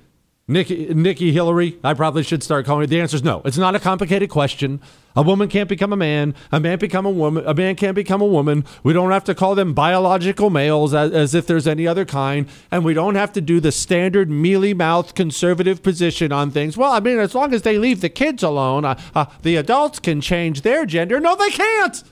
Nikki, 0.50 0.92
Nikki 0.92 1.30
Hillary, 1.30 1.78
I 1.84 1.94
probably 1.94 2.24
should 2.24 2.42
start 2.42 2.66
calling 2.66 2.82
it. 2.82 2.88
The 2.88 3.00
answer 3.00 3.14
is 3.14 3.22
no. 3.22 3.40
It's 3.44 3.56
not 3.56 3.76
a 3.76 3.78
complicated 3.78 4.30
question. 4.30 4.80
A 5.14 5.22
woman 5.22 5.48
can't 5.48 5.68
become 5.68 5.92
a 5.92 5.96
man. 5.96 6.34
A 6.50 6.58
man 6.58 6.76
become 6.80 7.06
a 7.06 7.10
woman. 7.10 7.46
A 7.46 7.54
man 7.54 7.76
can't 7.76 7.94
become 7.94 8.20
a 8.20 8.26
woman. 8.26 8.64
We 8.82 8.92
don't 8.92 9.12
have 9.12 9.22
to 9.24 9.34
call 9.36 9.54
them 9.54 9.74
biological 9.74 10.50
males 10.50 10.92
as, 10.92 11.12
as 11.12 11.34
if 11.36 11.46
there's 11.46 11.68
any 11.68 11.86
other 11.86 12.04
kind, 12.04 12.48
and 12.68 12.84
we 12.84 12.94
don't 12.94 13.14
have 13.14 13.32
to 13.34 13.40
do 13.40 13.60
the 13.60 13.70
standard 13.70 14.28
mealy 14.28 14.74
mouthed 14.74 15.14
conservative 15.14 15.84
position 15.84 16.32
on 16.32 16.50
things. 16.50 16.76
Well, 16.76 16.90
I 16.90 16.98
mean, 16.98 17.20
as 17.20 17.32
long 17.32 17.54
as 17.54 17.62
they 17.62 17.78
leave 17.78 18.00
the 18.00 18.08
kids 18.08 18.42
alone, 18.42 18.84
uh, 18.84 19.00
uh, 19.14 19.26
the 19.42 19.54
adults 19.54 20.00
can 20.00 20.20
change 20.20 20.62
their 20.62 20.84
gender. 20.84 21.20
No, 21.20 21.36
they 21.36 21.50
can't. 21.50 22.02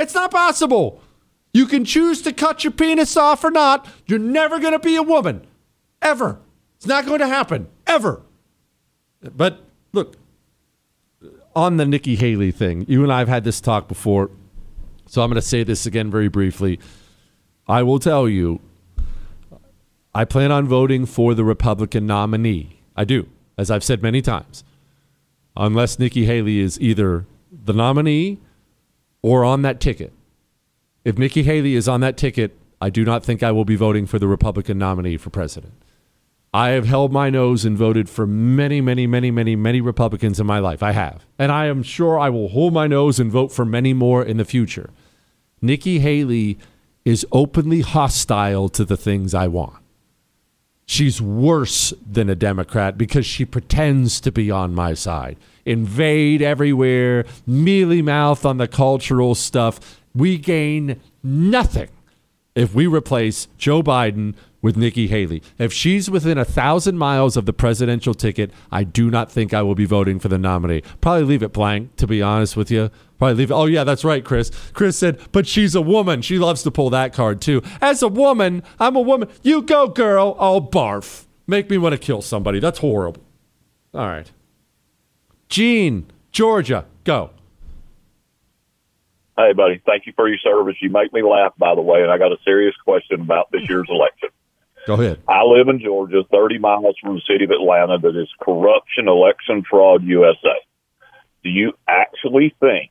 It's 0.00 0.14
not 0.14 0.32
possible. 0.32 1.00
You 1.52 1.66
can 1.66 1.84
choose 1.84 2.22
to 2.22 2.32
cut 2.32 2.64
your 2.64 2.72
penis 2.72 3.16
off 3.16 3.44
or 3.44 3.52
not. 3.52 3.86
You're 4.06 4.18
never 4.18 4.58
going 4.58 4.72
to 4.72 4.80
be 4.80 4.96
a 4.96 5.02
woman, 5.04 5.46
ever. 6.02 6.40
It's 6.76 6.88
not 6.88 7.06
going 7.06 7.20
to 7.20 7.28
happen 7.28 7.68
ever. 7.86 8.22
But 9.20 9.64
look, 9.92 10.16
on 11.56 11.76
the 11.76 11.86
Nikki 11.86 12.16
Haley 12.16 12.50
thing, 12.50 12.84
you 12.88 13.02
and 13.02 13.12
I 13.12 13.20
have 13.20 13.28
had 13.28 13.44
this 13.44 13.60
talk 13.60 13.88
before, 13.88 14.30
so 15.06 15.22
I'm 15.22 15.30
going 15.30 15.36
to 15.36 15.42
say 15.42 15.62
this 15.62 15.86
again 15.86 16.10
very 16.10 16.28
briefly. 16.28 16.80
I 17.66 17.82
will 17.82 17.98
tell 17.98 18.28
you, 18.28 18.60
I 20.14 20.24
plan 20.24 20.52
on 20.52 20.66
voting 20.66 21.06
for 21.06 21.34
the 21.34 21.44
Republican 21.44 22.06
nominee. 22.06 22.80
I 22.96 23.04
do, 23.04 23.28
as 23.56 23.70
I've 23.70 23.84
said 23.84 24.02
many 24.02 24.22
times, 24.22 24.64
unless 25.56 25.98
Nikki 25.98 26.26
Haley 26.26 26.60
is 26.60 26.80
either 26.80 27.26
the 27.50 27.72
nominee 27.72 28.40
or 29.22 29.44
on 29.44 29.62
that 29.62 29.80
ticket. 29.80 30.12
If 31.04 31.18
Nikki 31.18 31.42
Haley 31.42 31.74
is 31.74 31.88
on 31.88 32.00
that 32.00 32.16
ticket, 32.16 32.56
I 32.80 32.90
do 32.90 33.04
not 33.04 33.24
think 33.24 33.42
I 33.42 33.52
will 33.52 33.64
be 33.64 33.76
voting 33.76 34.06
for 34.06 34.18
the 34.18 34.28
Republican 34.28 34.78
nominee 34.78 35.16
for 35.16 35.30
president. 35.30 35.74
I 36.54 36.68
have 36.68 36.86
held 36.86 37.12
my 37.12 37.30
nose 37.30 37.64
and 37.64 37.76
voted 37.76 38.08
for 38.08 38.28
many, 38.28 38.80
many, 38.80 39.08
many, 39.08 39.32
many, 39.32 39.56
many 39.56 39.80
Republicans 39.80 40.38
in 40.38 40.46
my 40.46 40.60
life. 40.60 40.84
I 40.84 40.92
have. 40.92 41.26
And 41.36 41.50
I 41.50 41.66
am 41.66 41.82
sure 41.82 42.16
I 42.16 42.30
will 42.30 42.50
hold 42.50 42.72
my 42.72 42.86
nose 42.86 43.18
and 43.18 43.28
vote 43.32 43.50
for 43.50 43.64
many 43.64 43.92
more 43.92 44.24
in 44.24 44.36
the 44.36 44.44
future. 44.44 44.90
Nikki 45.60 45.98
Haley 45.98 46.56
is 47.04 47.26
openly 47.32 47.80
hostile 47.80 48.68
to 48.68 48.84
the 48.84 48.96
things 48.96 49.34
I 49.34 49.48
want. 49.48 49.82
She's 50.86 51.20
worse 51.20 51.92
than 52.08 52.30
a 52.30 52.36
Democrat 52.36 52.96
because 52.96 53.26
she 53.26 53.44
pretends 53.44 54.20
to 54.20 54.30
be 54.30 54.48
on 54.48 54.76
my 54.76 54.94
side. 54.94 55.38
Invade 55.66 56.40
everywhere, 56.40 57.24
mealy 57.48 58.00
mouth 58.00 58.46
on 58.46 58.58
the 58.58 58.68
cultural 58.68 59.34
stuff. 59.34 60.00
We 60.14 60.38
gain 60.38 61.00
nothing 61.20 61.88
if 62.54 62.76
we 62.76 62.86
replace 62.86 63.48
Joe 63.58 63.82
Biden 63.82 64.34
with 64.64 64.78
Nikki 64.78 65.08
Haley. 65.08 65.42
If 65.58 65.74
she's 65.74 66.10
within 66.10 66.38
a 66.38 66.44
thousand 66.44 66.96
miles 66.96 67.36
of 67.36 67.44
the 67.44 67.52
presidential 67.52 68.14
ticket, 68.14 68.50
I 68.72 68.82
do 68.82 69.10
not 69.10 69.30
think 69.30 69.52
I 69.52 69.60
will 69.60 69.74
be 69.74 69.84
voting 69.84 70.18
for 70.18 70.28
the 70.28 70.38
nominee. 70.38 70.80
Probably 71.02 71.24
leave 71.24 71.42
it 71.42 71.52
blank, 71.52 71.96
to 71.96 72.06
be 72.06 72.22
honest 72.22 72.56
with 72.56 72.70
you. 72.70 72.90
Probably 73.18 73.34
leave 73.34 73.50
it. 73.50 73.54
Oh, 73.54 73.66
yeah, 73.66 73.84
that's 73.84 74.04
right, 74.04 74.24
Chris. 74.24 74.50
Chris 74.72 74.96
said, 74.96 75.20
but 75.32 75.46
she's 75.46 75.74
a 75.74 75.82
woman. 75.82 76.22
She 76.22 76.38
loves 76.38 76.62
to 76.62 76.70
pull 76.70 76.88
that 76.90 77.12
card, 77.12 77.42
too. 77.42 77.60
As 77.82 78.02
a 78.02 78.08
woman, 78.08 78.62
I'm 78.80 78.96
a 78.96 79.02
woman. 79.02 79.28
You 79.42 79.60
go, 79.60 79.86
girl. 79.86 80.34
Oh, 80.38 80.62
barf. 80.62 81.26
Make 81.46 81.68
me 81.68 81.76
want 81.76 81.92
to 81.92 81.98
kill 81.98 82.22
somebody. 82.22 82.58
That's 82.58 82.78
horrible. 82.78 83.22
All 83.92 84.06
right. 84.06 84.32
Gene, 85.50 86.10
Georgia, 86.32 86.86
go. 87.04 87.32
Hey, 89.36 89.52
buddy. 89.52 89.82
Thank 89.84 90.06
you 90.06 90.14
for 90.16 90.26
your 90.26 90.38
service. 90.38 90.76
You 90.80 90.88
make 90.88 91.12
me 91.12 91.22
laugh, 91.22 91.52
by 91.58 91.74
the 91.74 91.82
way, 91.82 92.00
and 92.00 92.10
I 92.10 92.16
got 92.16 92.32
a 92.32 92.38
serious 92.46 92.74
question 92.82 93.20
about 93.20 93.52
this 93.52 93.68
year's 93.68 93.88
election. 93.90 94.30
Go 94.86 94.94
ahead. 94.94 95.20
I 95.26 95.42
live 95.44 95.68
in 95.68 95.80
Georgia, 95.80 96.22
30 96.30 96.58
miles 96.58 96.96
from 97.00 97.14
the 97.14 97.22
city 97.26 97.44
of 97.44 97.50
Atlanta, 97.50 97.98
that 97.98 98.20
is 98.20 98.28
corruption, 98.40 99.08
election 99.08 99.64
fraud, 99.68 100.02
USA. 100.04 100.56
Do 101.42 101.50
you 101.50 101.72
actually 101.88 102.54
think 102.60 102.90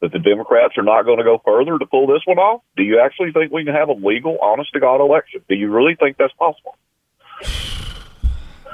that 0.00 0.12
the 0.12 0.18
Democrats 0.18 0.74
are 0.76 0.82
not 0.82 1.02
going 1.02 1.18
to 1.18 1.24
go 1.24 1.40
further 1.44 1.78
to 1.78 1.86
pull 1.86 2.06
this 2.06 2.22
one 2.26 2.38
off? 2.38 2.62
Do 2.76 2.82
you 2.82 3.00
actually 3.00 3.32
think 3.32 3.52
we 3.52 3.64
can 3.64 3.74
have 3.74 3.88
a 3.88 3.92
legal, 3.92 4.38
honest 4.42 4.72
to 4.74 4.80
God 4.80 5.00
election? 5.00 5.40
Do 5.48 5.54
you 5.54 5.70
really 5.70 5.96
think 5.96 6.16
that's 6.16 6.34
possible? 6.34 6.76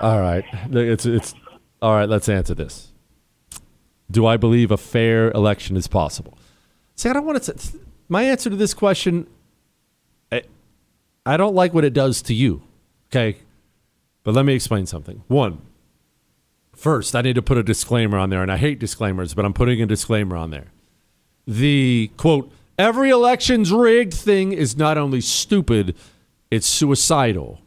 All 0.01 0.21
right. 0.21 0.45
It's 0.71 1.07
it's 1.07 1.35
all 1.81 1.95
right, 1.95 2.09
let's 2.09 2.29
answer 2.29 2.55
this. 2.55 2.93
Do 4.11 4.27
I 4.27 4.37
believe 4.37 4.71
a 4.71 4.77
fair 4.77 5.31
election 5.31 5.77
is 5.77 5.87
possible? 5.87 6.39
See, 6.97 7.09
I 7.09 7.13
don't 7.13 7.25
want 7.25 7.43
to 7.43 7.79
my 8.09 8.25
answer 8.25 8.51
to 8.51 8.57
this 8.57 8.75
question 8.75 9.27
I 11.25 11.37
don't 11.37 11.55
like 11.55 11.73
what 11.73 11.85
it 11.85 11.93
does 11.93 12.23
to 12.23 12.35
you. 12.35 12.63
Okay? 13.11 13.39
But 14.25 14.35
let 14.35 14.45
me 14.45 14.55
explain 14.55 14.87
something. 14.87 15.23
One, 15.29 15.61
first, 16.75 17.15
I 17.15 17.23
need 17.23 17.35
to 17.35 17.43
put 17.43 17.59
a 17.59 17.63
disclaimer 17.63 18.19
on 18.19 18.31
there 18.31 18.43
and 18.43 18.51
I 18.51 18.57
hate 18.57 18.79
disclaimers, 18.79 19.35
but 19.35 19.45
I'm 19.45 19.53
putting 19.53 19.81
a 19.83 19.87
disclaimer 19.87 20.37
on 20.37 20.51
there. 20.51 20.73
The 21.47 22.11
quote, 22.17 22.53
every 22.79 23.11
election's 23.11 23.73
rigged 23.73 24.15
thing 24.15 24.53
is 24.53 24.77
not 24.77 24.97
only 24.99 25.21
stupid, 25.21 25.97
it's 26.51 26.67
suicidal. 26.67 27.61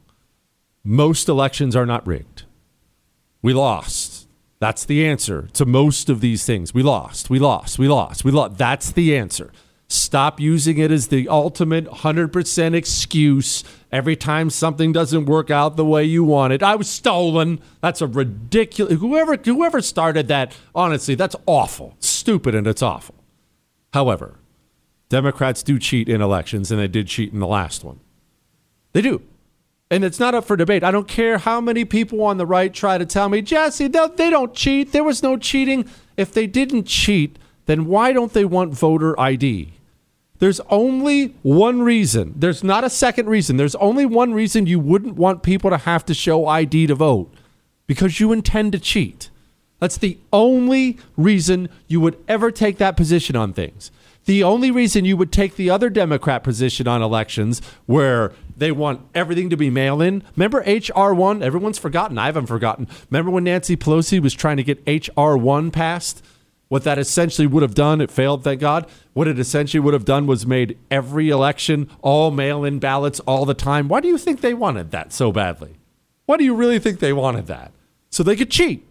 Most 0.83 1.27
elections 1.27 1.75
are 1.75 1.85
not 1.85 2.05
rigged. 2.05 2.43
We 3.41 3.53
lost. 3.53 4.27
That's 4.59 4.85
the 4.85 5.05
answer 5.05 5.49
to 5.53 5.65
most 5.65 6.09
of 6.09 6.21
these 6.21 6.45
things. 6.45 6.73
We 6.73 6.81
lost. 6.83 7.29
We 7.29 7.39
lost. 7.39 7.77
We 7.77 7.87
lost. 7.87 8.23
We 8.23 8.31
lost. 8.31 8.57
That's 8.57 8.91
the 8.91 9.15
answer. 9.17 9.51
Stop 9.87 10.39
using 10.39 10.77
it 10.79 10.89
as 10.91 11.07
the 11.07 11.29
ultimate 11.29 11.85
100% 11.85 12.73
excuse 12.73 13.63
every 13.91 14.15
time 14.15 14.49
something 14.49 14.91
doesn't 14.91 15.25
work 15.25 15.51
out 15.51 15.75
the 15.75 15.85
way 15.85 16.03
you 16.03 16.23
want 16.23 16.53
it. 16.53 16.63
I 16.63 16.75
was 16.75 16.89
stolen. 16.89 17.61
That's 17.81 18.01
a 18.01 18.07
ridiculous. 18.07 18.99
Whoever 18.99 19.35
whoever 19.35 19.81
started 19.81 20.27
that, 20.29 20.55
honestly, 20.73 21.13
that's 21.13 21.35
awful. 21.45 21.95
Stupid 21.99 22.55
and 22.55 22.65
it's 22.65 22.81
awful. 22.81 23.15
However, 23.93 24.39
Democrats 25.09 25.61
do 25.61 25.77
cheat 25.77 26.09
in 26.09 26.19
elections 26.19 26.71
and 26.71 26.79
they 26.79 26.87
did 26.87 27.07
cheat 27.07 27.31
in 27.31 27.39
the 27.39 27.47
last 27.47 27.83
one. 27.83 27.99
They 28.93 29.01
do. 29.01 29.21
And 29.91 30.03
it's 30.03 30.19
not 30.19 30.33
up 30.33 30.45
for 30.45 30.57
debate. 30.57 30.83
I 30.83 30.89
don't 30.89 31.07
care 31.07 31.37
how 31.37 31.61
many 31.61 31.85
people 31.85 32.23
on 32.23 32.37
the 32.37 32.45
right 32.45 32.73
try 32.73 32.97
to 32.97 33.05
tell 33.05 33.29
me, 33.29 33.43
Jesse, 33.43 33.87
they 33.87 34.29
don't 34.31 34.55
cheat. 34.55 34.91
There 34.91 35.03
was 35.03 35.21
no 35.21 35.37
cheating. 35.37 35.87
If 36.17 36.33
they 36.33 36.47
didn't 36.47 36.85
cheat, 36.85 37.37
then 37.67 37.85
why 37.85 38.11
don't 38.11 38.33
they 38.33 38.45
want 38.45 38.73
voter 38.73 39.19
ID? 39.19 39.73
There's 40.39 40.59
only 40.69 41.35
one 41.43 41.81
reason. 41.81 42.33
There's 42.35 42.63
not 42.63 42.83
a 42.83 42.89
second 42.89 43.27
reason. 43.27 43.57
There's 43.57 43.75
only 43.75 44.05
one 44.05 44.33
reason 44.33 44.67
you 44.67 44.79
wouldn't 44.79 45.15
want 45.15 45.43
people 45.43 45.69
to 45.69 45.77
have 45.77 46.05
to 46.05 46.13
show 46.13 46.47
ID 46.47 46.87
to 46.87 46.95
vote 46.95 47.33
because 47.87 48.19
you 48.19 48.31
intend 48.31 48.73
to 48.73 48.79
cheat. 48.79 49.29
That's 49.79 49.97
the 49.97 50.17
only 50.33 50.97
reason 51.17 51.69
you 51.87 52.01
would 52.01 52.17
ever 52.27 52.51
take 52.51 52.77
that 52.77 52.97
position 52.97 53.35
on 53.35 53.53
things. 53.53 53.91
The 54.25 54.43
only 54.43 54.71
reason 54.71 55.05
you 55.05 55.17
would 55.17 55.31
take 55.31 55.55
the 55.55 55.69
other 55.69 55.89
Democrat 55.89 56.43
position 56.43 56.87
on 56.87 57.03
elections 57.03 57.61
where 57.85 58.33
they 58.57 58.71
want 58.71 59.01
everything 59.13 59.51
to 59.51 59.57
be 59.57 59.69
mail 59.69 60.01
in. 60.01 60.23
Remember 60.35 60.63
H.R. 60.65 61.13
1? 61.13 61.43
Everyone's 61.43 61.77
forgotten. 61.77 62.17
I 62.17 62.25
haven't 62.25 62.47
forgotten. 62.47 62.87
Remember 63.11 63.29
when 63.29 63.43
Nancy 63.43 63.77
Pelosi 63.77 64.19
was 64.19 64.33
trying 64.33 64.57
to 64.57 64.63
get 64.63 64.81
H.R. 64.87 65.37
1 65.37 65.69
passed? 65.71 66.23
What 66.67 66.83
that 66.83 66.97
essentially 66.97 67.47
would 67.47 67.61
have 67.61 67.75
done, 67.75 68.01
it 68.01 68.09
failed, 68.09 68.43
thank 68.43 68.59
God. 68.59 68.89
What 69.13 69.27
it 69.27 69.37
essentially 69.37 69.79
would 69.79 69.93
have 69.93 70.05
done 70.05 70.25
was 70.25 70.47
made 70.47 70.77
every 70.89 71.29
election 71.29 71.89
all 72.01 72.31
mail 72.31 72.63
in 72.63 72.79
ballots 72.79 73.19
all 73.21 73.45
the 73.45 73.53
time. 73.53 73.87
Why 73.87 74.01
do 74.01 74.07
you 74.07 74.17
think 74.17 74.41
they 74.41 74.53
wanted 74.53 74.91
that 74.91 75.13
so 75.13 75.31
badly? 75.31 75.75
Why 76.25 76.37
do 76.37 76.43
you 76.43 76.55
really 76.55 76.79
think 76.79 76.99
they 76.99 77.13
wanted 77.13 77.47
that? 77.47 77.71
So 78.09 78.23
they 78.23 78.35
could 78.35 78.49
cheat. 78.49 78.87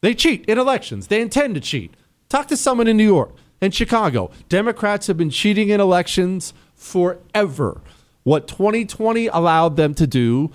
They 0.00 0.14
cheat 0.14 0.44
in 0.46 0.58
elections. 0.58 1.08
They 1.08 1.20
intend 1.20 1.54
to 1.56 1.60
cheat. 1.60 1.94
Talk 2.28 2.48
to 2.48 2.56
someone 2.56 2.88
in 2.88 2.96
New 2.96 3.04
York 3.04 3.32
and 3.60 3.74
Chicago. 3.74 4.30
Democrats 4.48 5.06
have 5.08 5.16
been 5.16 5.30
cheating 5.30 5.70
in 5.70 5.80
elections 5.80 6.54
forever. 6.74 7.80
What 8.22 8.46
2020 8.46 9.26
allowed 9.26 9.76
them 9.76 9.94
to 9.94 10.06
do 10.06 10.50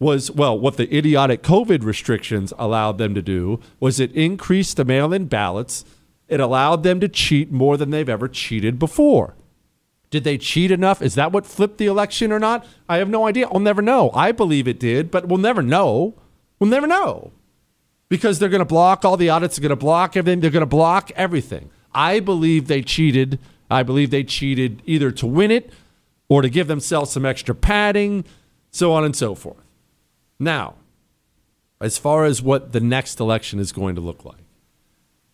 was, 0.00 0.30
well, 0.30 0.58
what 0.58 0.76
the 0.76 0.92
idiotic 0.96 1.42
COVID 1.42 1.84
restrictions 1.84 2.52
allowed 2.58 2.98
them 2.98 3.14
to 3.14 3.22
do 3.22 3.60
was 3.78 4.00
it 4.00 4.10
increased 4.12 4.76
the 4.76 4.84
mail 4.84 5.12
in 5.12 5.26
ballots. 5.26 5.84
It 6.26 6.40
allowed 6.40 6.82
them 6.82 6.98
to 7.00 7.08
cheat 7.08 7.52
more 7.52 7.76
than 7.76 7.90
they've 7.90 8.08
ever 8.08 8.26
cheated 8.26 8.78
before. 8.78 9.36
Did 10.10 10.24
they 10.24 10.38
cheat 10.38 10.72
enough? 10.72 11.00
Is 11.00 11.14
that 11.14 11.30
what 11.30 11.46
flipped 11.46 11.78
the 11.78 11.86
election 11.86 12.32
or 12.32 12.40
not? 12.40 12.66
I 12.88 12.96
have 12.96 13.08
no 13.08 13.28
idea. 13.28 13.46
I'll 13.46 13.60
never 13.60 13.82
know. 13.82 14.10
I 14.12 14.32
believe 14.32 14.66
it 14.66 14.80
did, 14.80 15.10
but 15.10 15.28
we'll 15.28 15.38
never 15.38 15.62
know. 15.62 16.14
We'll 16.58 16.70
never 16.70 16.88
know 16.88 17.30
because 18.10 18.38
they're 18.38 18.50
going 18.50 18.58
to 18.58 18.66
block 18.66 19.04
all 19.04 19.16
the 19.16 19.30
audits, 19.30 19.56
they're 19.56 19.62
going 19.62 19.70
to 19.70 19.76
block 19.76 20.16
everything, 20.16 20.40
they're 20.40 20.50
going 20.50 20.60
to 20.60 20.66
block 20.66 21.10
everything. 21.16 21.70
I 21.94 22.20
believe 22.20 22.66
they 22.66 22.82
cheated. 22.82 23.38
I 23.70 23.82
believe 23.82 24.10
they 24.10 24.24
cheated 24.24 24.82
either 24.84 25.10
to 25.12 25.26
win 25.26 25.50
it 25.50 25.72
or 26.28 26.42
to 26.42 26.50
give 26.50 26.66
themselves 26.66 27.10
some 27.12 27.24
extra 27.24 27.54
padding, 27.54 28.24
so 28.70 28.92
on 28.92 29.04
and 29.04 29.14
so 29.14 29.34
forth. 29.34 29.64
Now, 30.42 30.76
as 31.82 31.98
far 31.98 32.24
as 32.24 32.40
what 32.40 32.72
the 32.72 32.80
next 32.80 33.20
election 33.20 33.58
is 33.58 33.72
going 33.72 33.94
to 33.94 34.00
look 34.00 34.24
like, 34.24 34.42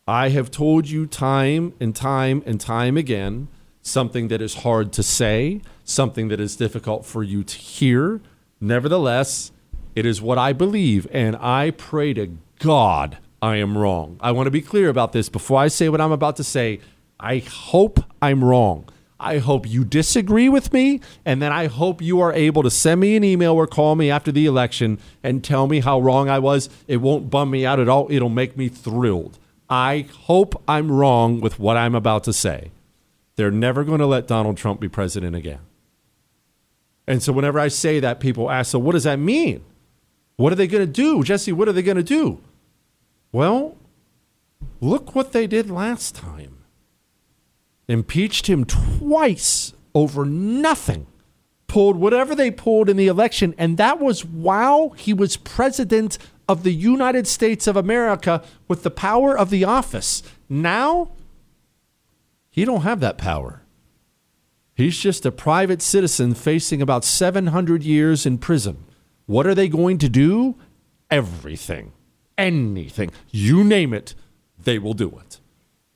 I 0.08 0.30
have 0.30 0.50
told 0.50 0.88
you 0.88 1.06
time 1.06 1.74
and 1.80 1.94
time 1.94 2.42
and 2.44 2.60
time 2.60 2.96
again 2.96 3.48
something 3.82 4.26
that 4.28 4.42
is 4.42 4.56
hard 4.56 4.92
to 4.92 5.02
say, 5.02 5.62
something 5.84 6.26
that 6.28 6.40
is 6.40 6.56
difficult 6.56 7.06
for 7.06 7.22
you 7.22 7.44
to 7.44 7.56
hear. 7.56 8.20
Nevertheless, 8.60 9.52
it 9.94 10.04
is 10.04 10.20
what 10.20 10.38
I 10.38 10.52
believe, 10.52 11.06
and 11.12 11.36
I 11.36 11.70
pray 11.70 12.12
to 12.14 12.36
God 12.58 13.18
I 13.40 13.56
am 13.56 13.78
wrong. 13.78 14.18
I 14.20 14.32
want 14.32 14.48
to 14.48 14.50
be 14.50 14.60
clear 14.60 14.88
about 14.88 15.12
this 15.12 15.28
before 15.28 15.60
I 15.60 15.68
say 15.68 15.88
what 15.88 16.00
I'm 16.00 16.10
about 16.10 16.36
to 16.36 16.44
say. 16.44 16.80
I 17.20 17.38
hope 17.38 18.00
I'm 18.20 18.42
wrong. 18.42 18.88
I 19.18 19.38
hope 19.38 19.68
you 19.68 19.84
disagree 19.84 20.48
with 20.48 20.72
me, 20.72 21.00
and 21.24 21.40
then 21.40 21.50
I 21.50 21.66
hope 21.66 22.02
you 22.02 22.20
are 22.20 22.32
able 22.34 22.62
to 22.62 22.70
send 22.70 23.00
me 23.00 23.16
an 23.16 23.24
email 23.24 23.54
or 23.54 23.66
call 23.66 23.94
me 23.94 24.10
after 24.10 24.30
the 24.30 24.44
election 24.44 24.98
and 25.22 25.42
tell 25.42 25.66
me 25.66 25.80
how 25.80 26.00
wrong 26.00 26.28
I 26.28 26.38
was. 26.38 26.68
It 26.86 26.98
won't 26.98 27.30
bum 27.30 27.50
me 27.50 27.64
out 27.64 27.80
at 27.80 27.88
all, 27.88 28.08
it'll 28.10 28.28
make 28.28 28.56
me 28.56 28.68
thrilled. 28.68 29.38
I 29.70 30.06
hope 30.24 30.62
I'm 30.68 30.92
wrong 30.92 31.40
with 31.40 31.58
what 31.58 31.76
I'm 31.76 31.94
about 31.94 32.24
to 32.24 32.32
say. 32.32 32.70
They're 33.36 33.50
never 33.50 33.84
going 33.84 33.98
to 34.00 34.06
let 34.06 34.26
Donald 34.26 34.58
Trump 34.58 34.80
be 34.80 34.88
president 34.88 35.34
again. 35.34 35.60
And 37.06 37.22
so, 37.22 37.32
whenever 37.32 37.58
I 37.58 37.68
say 37.68 38.00
that, 38.00 38.20
people 38.20 38.50
ask, 38.50 38.70
so 38.72 38.78
what 38.78 38.92
does 38.92 39.04
that 39.04 39.18
mean? 39.18 39.64
What 40.36 40.52
are 40.52 40.56
they 40.56 40.66
going 40.66 40.86
to 40.86 40.92
do? 40.92 41.22
Jesse, 41.22 41.52
what 41.52 41.68
are 41.68 41.72
they 41.72 41.82
going 41.82 41.96
to 41.96 42.02
do? 42.02 42.40
Well, 43.32 43.76
look 44.80 45.14
what 45.14 45.32
they 45.32 45.46
did 45.46 45.70
last 45.70 46.14
time 46.14 46.55
impeached 47.88 48.48
him 48.48 48.64
twice 48.64 49.72
over 49.94 50.24
nothing, 50.24 51.06
pulled 51.66 51.96
whatever 51.96 52.34
they 52.34 52.50
pulled 52.50 52.88
in 52.88 52.96
the 52.96 53.06
election, 53.06 53.54
and 53.56 53.76
that 53.76 54.00
was 54.00 54.24
while 54.24 54.90
he 54.90 55.12
was 55.12 55.36
president 55.36 56.18
of 56.48 56.62
the 56.62 56.72
United 56.72 57.26
States 57.26 57.66
of 57.66 57.76
America 57.76 58.42
with 58.68 58.82
the 58.82 58.90
power 58.90 59.36
of 59.36 59.50
the 59.50 59.64
office. 59.64 60.22
Now, 60.48 61.12
he 62.50 62.64
don't 62.64 62.82
have 62.82 63.00
that 63.00 63.18
power. 63.18 63.62
He's 64.74 64.98
just 64.98 65.24
a 65.24 65.32
private 65.32 65.80
citizen 65.80 66.34
facing 66.34 66.82
about 66.82 67.04
700 67.04 67.82
years 67.82 68.26
in 68.26 68.38
prison. 68.38 68.84
What 69.24 69.46
are 69.46 69.54
they 69.54 69.68
going 69.68 69.98
to 69.98 70.08
do? 70.08 70.56
Everything. 71.10 71.92
Anything. 72.36 73.10
You 73.30 73.64
name 73.64 73.94
it, 73.94 74.14
they 74.62 74.78
will 74.78 74.92
do 74.92 75.18
it. 75.18 75.40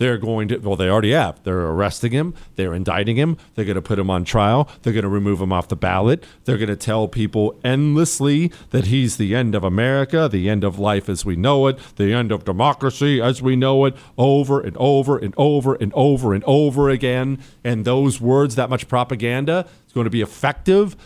They're 0.00 0.16
going 0.16 0.48
to, 0.48 0.56
well, 0.56 0.76
they 0.76 0.88
already 0.88 1.12
have. 1.12 1.42
They're 1.44 1.60
arresting 1.60 2.12
him. 2.12 2.32
They're 2.56 2.72
indicting 2.72 3.16
him. 3.16 3.36
They're 3.54 3.66
going 3.66 3.74
to 3.74 3.82
put 3.82 3.98
him 3.98 4.08
on 4.08 4.24
trial. 4.24 4.66
They're 4.80 4.94
going 4.94 5.02
to 5.02 5.10
remove 5.10 5.42
him 5.42 5.52
off 5.52 5.68
the 5.68 5.76
ballot. 5.76 6.24
They're 6.46 6.56
going 6.56 6.70
to 6.70 6.76
tell 6.76 7.06
people 7.06 7.60
endlessly 7.62 8.50
that 8.70 8.86
he's 8.86 9.18
the 9.18 9.34
end 9.34 9.54
of 9.54 9.62
America, 9.62 10.26
the 10.26 10.48
end 10.48 10.64
of 10.64 10.78
life 10.78 11.10
as 11.10 11.26
we 11.26 11.36
know 11.36 11.66
it, 11.66 11.78
the 11.96 12.14
end 12.14 12.32
of 12.32 12.46
democracy 12.46 13.20
as 13.20 13.42
we 13.42 13.56
know 13.56 13.84
it, 13.84 13.94
over 14.16 14.58
and 14.58 14.74
over 14.78 15.18
and 15.18 15.34
over 15.36 15.74
and 15.74 15.92
over 15.92 16.32
and 16.32 16.44
over 16.44 16.88
again. 16.88 17.38
And 17.62 17.84
those 17.84 18.22
words, 18.22 18.54
that 18.54 18.70
much 18.70 18.88
propaganda, 18.88 19.66
is 19.86 19.92
going 19.92 20.04
to 20.04 20.10
be 20.10 20.22
effective. 20.22 20.96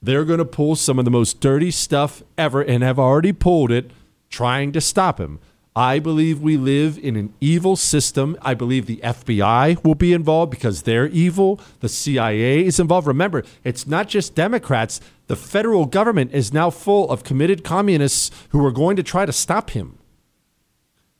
They're 0.00 0.24
going 0.24 0.38
to 0.38 0.44
pull 0.44 0.76
some 0.76 1.00
of 1.00 1.04
the 1.04 1.10
most 1.10 1.40
dirty 1.40 1.72
stuff 1.72 2.22
ever 2.38 2.62
and 2.62 2.84
have 2.84 3.00
already 3.00 3.32
pulled 3.32 3.72
it 3.72 3.90
trying 4.30 4.70
to 4.70 4.80
stop 4.80 5.18
him. 5.18 5.40
I 5.74 6.00
believe 6.00 6.42
we 6.42 6.58
live 6.58 6.98
in 6.98 7.16
an 7.16 7.32
evil 7.40 7.76
system. 7.76 8.36
I 8.42 8.52
believe 8.52 8.84
the 8.84 9.00
FBI 9.02 9.82
will 9.82 9.94
be 9.94 10.12
involved 10.12 10.50
because 10.50 10.82
they're 10.82 11.06
evil. 11.06 11.60
The 11.80 11.88
CIA 11.88 12.66
is 12.66 12.78
involved. 12.78 13.06
Remember, 13.06 13.42
it's 13.64 13.86
not 13.86 14.08
just 14.08 14.34
Democrats. 14.34 15.00
The 15.28 15.36
federal 15.36 15.86
government 15.86 16.32
is 16.34 16.52
now 16.52 16.68
full 16.68 17.10
of 17.10 17.24
committed 17.24 17.64
communists 17.64 18.30
who 18.50 18.64
are 18.66 18.70
going 18.70 18.96
to 18.96 19.02
try 19.02 19.24
to 19.24 19.32
stop 19.32 19.70
him. 19.70 19.98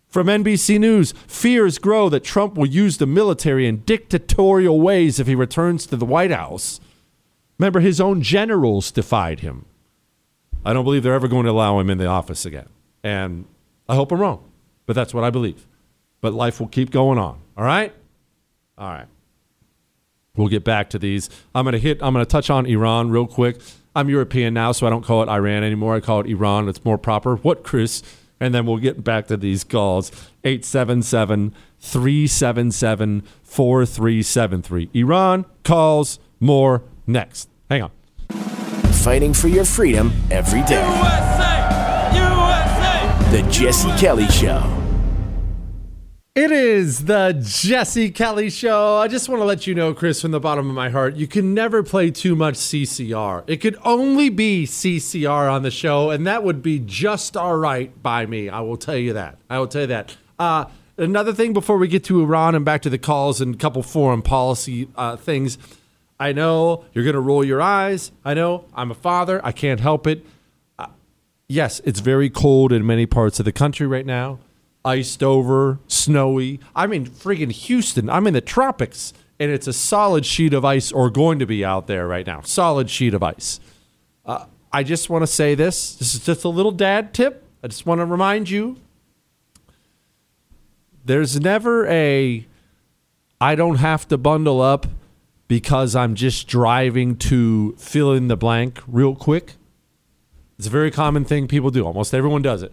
From 0.06 0.26
NBC 0.26 0.78
News, 0.78 1.14
fears 1.26 1.78
grow 1.78 2.10
that 2.10 2.22
Trump 2.22 2.54
will 2.54 2.66
use 2.66 2.98
the 2.98 3.06
military 3.06 3.66
in 3.66 3.78
dictatorial 3.78 4.78
ways 4.78 5.18
if 5.18 5.26
he 5.26 5.34
returns 5.34 5.86
to 5.86 5.96
the 5.96 6.04
White 6.04 6.30
House. 6.30 6.78
Remember, 7.58 7.80
his 7.80 8.02
own 8.02 8.20
generals 8.20 8.90
defied 8.90 9.40
him. 9.40 9.64
I 10.62 10.74
don't 10.74 10.84
believe 10.84 11.02
they're 11.02 11.14
ever 11.14 11.28
going 11.28 11.46
to 11.46 11.50
allow 11.50 11.78
him 11.78 11.88
in 11.88 11.96
the 11.96 12.06
office 12.06 12.44
again. 12.44 12.68
And 13.02 13.46
I 13.88 13.94
hope 13.94 14.12
I'm 14.12 14.20
wrong, 14.20 14.50
but 14.86 14.94
that's 14.94 15.12
what 15.12 15.24
I 15.24 15.30
believe. 15.30 15.66
But 16.20 16.32
life 16.32 16.60
will 16.60 16.68
keep 16.68 16.90
going 16.90 17.18
on. 17.18 17.40
All 17.56 17.64
right? 17.64 17.92
All 18.78 18.88
right. 18.88 19.06
We'll 20.36 20.48
get 20.48 20.64
back 20.64 20.90
to 20.90 20.98
these. 20.98 21.28
I'm 21.54 21.64
going 21.64 21.72
to 21.72 21.78
hit, 21.78 22.02
I'm 22.02 22.14
going 22.14 22.24
to 22.24 22.30
touch 22.30 22.48
on 22.48 22.64
Iran 22.66 23.10
real 23.10 23.26
quick. 23.26 23.60
I'm 23.94 24.08
European 24.08 24.54
now, 24.54 24.72
so 24.72 24.86
I 24.86 24.90
don't 24.90 25.04
call 25.04 25.22
it 25.22 25.28
Iran 25.28 25.62
anymore. 25.62 25.94
I 25.94 26.00
call 26.00 26.20
it 26.20 26.26
Iran. 26.26 26.68
It's 26.68 26.84
more 26.84 26.96
proper. 26.96 27.36
What, 27.36 27.62
Chris? 27.62 28.02
And 28.40 28.54
then 28.54 28.64
we'll 28.66 28.78
get 28.78 29.04
back 29.04 29.26
to 29.26 29.36
these 29.36 29.62
calls. 29.62 30.10
877 30.44 31.54
377 31.80 33.22
4373. 33.42 34.90
Iran 34.94 35.44
calls 35.64 36.18
more 36.40 36.82
next. 37.06 37.48
Hang 37.70 37.82
on. 37.82 37.90
Fighting 39.02 39.34
for 39.34 39.48
your 39.48 39.64
freedom 39.64 40.12
every 40.30 40.62
day. 40.62 41.51
The 43.32 43.40
Jesse 43.44 43.88
Kelly 43.96 44.26
Show. 44.26 44.62
It 46.34 46.50
is 46.50 47.06
the 47.06 47.32
Jesse 47.42 48.10
Kelly 48.10 48.50
Show. 48.50 48.96
I 48.96 49.08
just 49.08 49.26
want 49.30 49.40
to 49.40 49.46
let 49.46 49.66
you 49.66 49.74
know, 49.74 49.94
Chris, 49.94 50.20
from 50.20 50.32
the 50.32 50.38
bottom 50.38 50.68
of 50.68 50.74
my 50.74 50.90
heart, 50.90 51.16
you 51.16 51.26
can 51.26 51.54
never 51.54 51.82
play 51.82 52.10
too 52.10 52.36
much 52.36 52.56
CCR. 52.56 53.44
It 53.46 53.62
could 53.62 53.78
only 53.84 54.28
be 54.28 54.66
CCR 54.66 55.50
on 55.50 55.62
the 55.62 55.70
show, 55.70 56.10
and 56.10 56.26
that 56.26 56.44
would 56.44 56.62
be 56.62 56.78
just 56.78 57.34
all 57.34 57.56
right 57.56 58.02
by 58.02 58.26
me. 58.26 58.50
I 58.50 58.60
will 58.60 58.76
tell 58.76 58.98
you 58.98 59.14
that. 59.14 59.38
I 59.48 59.58
will 59.60 59.66
tell 59.66 59.80
you 59.80 59.86
that. 59.86 60.14
Uh, 60.38 60.66
another 60.98 61.32
thing 61.32 61.54
before 61.54 61.78
we 61.78 61.88
get 61.88 62.04
to 62.04 62.20
Iran 62.20 62.54
and 62.54 62.66
back 62.66 62.82
to 62.82 62.90
the 62.90 62.98
calls 62.98 63.40
and 63.40 63.54
a 63.54 63.58
couple 63.58 63.82
foreign 63.82 64.20
policy 64.20 64.88
uh, 64.94 65.16
things. 65.16 65.56
I 66.20 66.32
know 66.32 66.84
you're 66.92 67.04
going 67.04 67.14
to 67.14 67.20
roll 67.20 67.42
your 67.42 67.62
eyes. 67.62 68.12
I 68.26 68.34
know 68.34 68.66
I'm 68.74 68.90
a 68.90 68.94
father. 68.94 69.40
I 69.42 69.52
can't 69.52 69.80
help 69.80 70.06
it. 70.06 70.22
Yes, 71.48 71.80
it's 71.84 72.00
very 72.00 72.30
cold 72.30 72.72
in 72.72 72.86
many 72.86 73.06
parts 73.06 73.38
of 73.38 73.44
the 73.44 73.52
country 73.52 73.86
right 73.86 74.06
now 74.06 74.38
iced 74.84 75.22
over, 75.22 75.78
snowy. 75.86 76.60
I'm 76.74 76.92
in 76.92 77.06
friggin' 77.06 77.52
Houston. 77.52 78.10
I'm 78.10 78.26
in 78.26 78.34
the 78.34 78.40
tropics, 78.40 79.12
and 79.38 79.50
it's 79.50 79.66
a 79.66 79.72
solid 79.72 80.26
sheet 80.26 80.54
of 80.54 80.64
ice, 80.64 80.92
or 80.92 81.10
going 81.10 81.38
to 81.38 81.46
be 81.46 81.64
out 81.64 81.86
there 81.86 82.06
right 82.06 82.26
now. 82.26 82.40
Solid 82.42 82.90
sheet 82.90 83.14
of 83.14 83.22
ice. 83.22 83.60
Uh, 84.24 84.46
I 84.72 84.82
just 84.82 85.10
want 85.10 85.22
to 85.22 85.26
say 85.26 85.54
this. 85.54 85.94
This 85.96 86.14
is 86.14 86.24
just 86.24 86.44
a 86.44 86.48
little 86.48 86.72
dad 86.72 87.14
tip. 87.14 87.44
I 87.62 87.68
just 87.68 87.86
want 87.86 88.00
to 88.00 88.06
remind 88.06 88.50
you 88.50 88.78
there's 91.04 91.38
never 91.38 91.86
a 91.86 92.46
I 93.40 93.54
don't 93.54 93.76
have 93.76 94.06
to 94.08 94.18
bundle 94.18 94.60
up 94.60 94.86
because 95.48 95.94
I'm 95.94 96.14
just 96.14 96.48
driving 96.48 97.16
to 97.16 97.74
fill 97.76 98.12
in 98.12 98.28
the 98.28 98.36
blank 98.36 98.80
real 98.86 99.14
quick. 99.14 99.54
It's 100.62 100.68
a 100.68 100.70
very 100.70 100.92
common 100.92 101.24
thing 101.24 101.48
people 101.48 101.72
do. 101.72 101.84
Almost 101.84 102.14
everyone 102.14 102.40
does 102.40 102.62
it. 102.62 102.72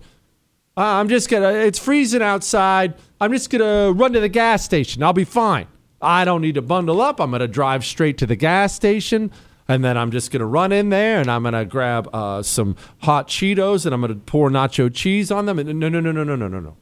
Uh, 0.77 0.81
I'm 0.81 1.09
just 1.09 1.27
gonna. 1.27 1.49
It's 1.49 1.79
freezing 1.79 2.21
outside. 2.21 2.93
I'm 3.19 3.33
just 3.33 3.49
gonna 3.49 3.91
run 3.91 4.13
to 4.13 4.19
the 4.19 4.29
gas 4.29 4.63
station. 4.63 5.01
I'll 5.01 5.11
be 5.11 5.23
fine. 5.23 5.65
I 5.99 6.23
don't 6.23 6.41
need 6.41 6.53
to 6.53 6.61
bundle 6.61 7.01
up. 7.01 7.19
I'm 7.19 7.31
gonna 7.31 7.47
drive 7.47 7.83
straight 7.83 8.19
to 8.19 8.27
the 8.27 8.35
gas 8.35 8.75
station, 8.75 9.31
and 9.67 9.83
then 9.83 9.97
I'm 9.97 10.11
just 10.11 10.29
gonna 10.29 10.45
run 10.45 10.71
in 10.71 10.89
there 10.89 11.19
and 11.19 11.31
I'm 11.31 11.41
gonna 11.41 11.65
grab 11.65 12.07
uh, 12.13 12.43
some 12.43 12.75
hot 12.99 13.27
Cheetos 13.27 13.87
and 13.87 13.95
I'm 13.95 14.01
gonna 14.01 14.13
pour 14.13 14.51
nacho 14.51 14.93
cheese 14.93 15.31
on 15.31 15.47
them. 15.47 15.57
And 15.57 15.79
no, 15.79 15.89
no, 15.89 15.99
no, 15.99 16.11
no, 16.11 16.23
no, 16.23 16.35
no, 16.35 16.47
no, 16.47 16.59
no. 16.59 16.77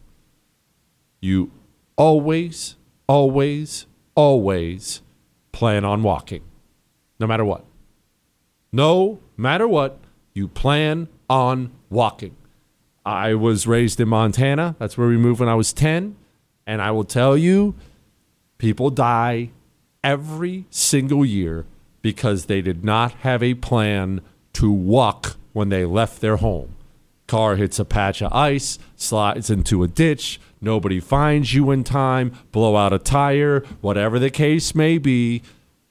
You 1.22 1.54
always, 1.96 2.76
always, 3.08 3.86
always 4.14 5.02
plan 5.54 5.86
on 5.86 6.04
walking, 6.04 6.44
no 7.18 7.28
matter 7.28 7.46
what. 7.46 7.64
No 8.74 9.20
matter 9.38 9.70
what, 9.70 10.02
you 10.38 10.48
plan 10.48 11.10
on 11.30 11.72
walking. 11.90 12.36
I 13.06 13.34
was 13.34 13.68
raised 13.68 14.00
in 14.00 14.08
Montana. 14.08 14.76
That's 14.80 14.98
where 14.98 15.08
we 15.08 15.18
moved 15.18 15.40
when 15.40 15.50
I 15.50 15.56
was 15.56 15.74
10. 15.74 16.16
And 16.66 16.82
I 16.82 16.92
will 16.92 17.04
tell 17.04 17.38
you, 17.38 17.76
people 18.58 18.90
die 18.90 19.50
every 20.04 20.66
single 20.70 21.26
year 21.26 21.66
because 22.02 22.46
they 22.46 22.62
did 22.62 22.84
not 22.84 23.12
have 23.14 23.42
a 23.42 23.56
plan 23.56 24.22
to 24.54 24.72
walk 24.72 25.38
when 25.54 25.70
they 25.70 25.86
left 25.86 26.22
their 26.22 26.38
home. 26.38 26.76
Car 27.28 27.56
hits 27.56 27.80
a 27.80 27.86
patch 27.86 28.22
of 28.22 28.32
ice, 28.32 28.80
slides 28.96 29.50
into 29.50 29.84
a 29.84 29.88
ditch, 29.88 30.40
nobody 30.62 31.00
finds 31.00 31.54
you 31.54 31.72
in 31.72 31.84
time, 31.84 32.32
blow 32.52 32.78
out 32.78 32.94
a 32.94 33.00
tire, 33.00 33.62
whatever 33.82 34.20
the 34.20 34.30
case 34.30 34.74
may 34.74 34.98
be. 34.98 35.42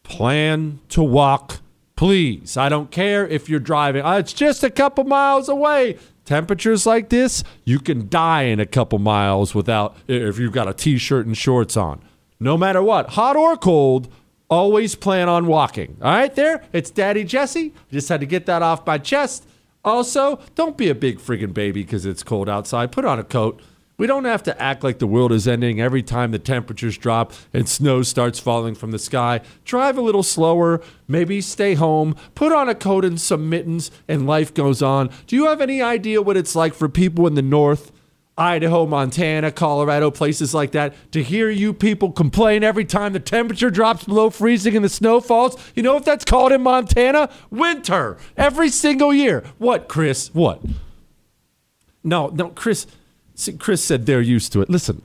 Plan 0.02 0.78
to 0.90 1.02
walk, 1.02 1.60
please. 1.96 2.56
I 2.56 2.68
don't 2.68 2.90
care 2.90 3.26
if 3.26 3.48
you're 3.48 3.60
driving, 3.60 4.02
"Ah, 4.02 4.16
it's 4.18 4.32
just 4.32 4.62
a 4.62 4.70
couple 4.70 5.04
miles 5.04 5.48
away. 5.48 5.96
Temperatures 6.24 6.86
like 6.86 7.08
this, 7.08 7.44
you 7.64 7.78
can 7.78 8.08
die 8.08 8.42
in 8.42 8.58
a 8.60 8.66
couple 8.66 8.98
miles 8.98 9.54
without 9.54 9.96
if 10.08 10.38
you've 10.38 10.52
got 10.52 10.68
a 10.68 10.74
t-shirt 10.74 11.24
and 11.26 11.36
shorts 11.36 11.76
on. 11.76 12.00
No 12.40 12.58
matter 12.58 12.82
what, 12.82 13.10
hot 13.10 13.36
or 13.36 13.56
cold, 13.56 14.08
always 14.50 14.94
plan 14.94 15.28
on 15.28 15.46
walking. 15.46 15.96
All 16.02 16.10
right, 16.10 16.34
there. 16.34 16.62
It's 16.72 16.90
Daddy 16.90 17.24
Jesse. 17.24 17.72
Just 17.92 18.08
had 18.08 18.20
to 18.20 18.26
get 18.26 18.46
that 18.46 18.60
off 18.62 18.86
my 18.86 18.98
chest. 18.98 19.46
Also, 19.84 20.40
don't 20.56 20.76
be 20.76 20.88
a 20.88 20.94
big 20.96 21.18
friggin' 21.20 21.54
baby 21.54 21.82
because 21.82 22.04
it's 22.04 22.24
cold 22.24 22.48
outside. 22.48 22.90
Put 22.90 23.04
on 23.04 23.20
a 23.20 23.24
coat. 23.24 23.62
We 23.98 24.06
don't 24.06 24.26
have 24.26 24.42
to 24.42 24.60
act 24.60 24.84
like 24.84 24.98
the 24.98 25.06
world 25.06 25.32
is 25.32 25.48
ending 25.48 25.80
every 25.80 26.02
time 26.02 26.30
the 26.30 26.38
temperatures 26.38 26.98
drop 26.98 27.32
and 27.54 27.66
snow 27.66 28.02
starts 28.02 28.38
falling 28.38 28.74
from 28.74 28.90
the 28.90 28.98
sky. 28.98 29.40
Drive 29.64 29.96
a 29.96 30.02
little 30.02 30.22
slower, 30.22 30.82
maybe 31.08 31.40
stay 31.40 31.74
home, 31.74 32.14
put 32.34 32.52
on 32.52 32.68
a 32.68 32.74
coat 32.74 33.06
and 33.06 33.18
some 33.18 33.48
mittens, 33.48 33.90
and 34.06 34.26
life 34.26 34.52
goes 34.52 34.82
on. 34.82 35.10
Do 35.26 35.34
you 35.34 35.46
have 35.46 35.62
any 35.62 35.80
idea 35.80 36.20
what 36.20 36.36
it's 36.36 36.54
like 36.54 36.74
for 36.74 36.90
people 36.90 37.26
in 37.26 37.34
the 37.34 37.42
north? 37.42 37.90
Idaho, 38.38 38.84
Montana, 38.84 39.50
Colorado, 39.50 40.10
places 40.10 40.52
like 40.52 40.72
that, 40.72 40.94
to 41.12 41.22
hear 41.22 41.48
you 41.48 41.72
people 41.72 42.12
complain 42.12 42.62
every 42.62 42.84
time 42.84 43.14
the 43.14 43.20
temperature 43.20 43.70
drops 43.70 44.04
below 44.04 44.28
freezing 44.28 44.76
and 44.76 44.84
the 44.84 44.90
snow 44.90 45.20
falls. 45.20 45.56
You 45.74 45.82
know 45.82 45.94
what 45.94 46.04
that's 46.04 46.26
called 46.26 46.52
in 46.52 46.60
Montana? 46.60 47.30
Winter. 47.48 48.18
Every 48.36 48.68
single 48.68 49.14
year. 49.14 49.42
What, 49.56 49.88
Chris? 49.88 50.34
What? 50.34 50.62
No, 52.04 52.28
no, 52.28 52.50
Chris. 52.50 52.86
Chris 53.58 53.84
said 53.84 54.06
they're 54.06 54.20
used 54.20 54.52
to 54.52 54.62
it. 54.62 54.70
Listen, 54.70 55.02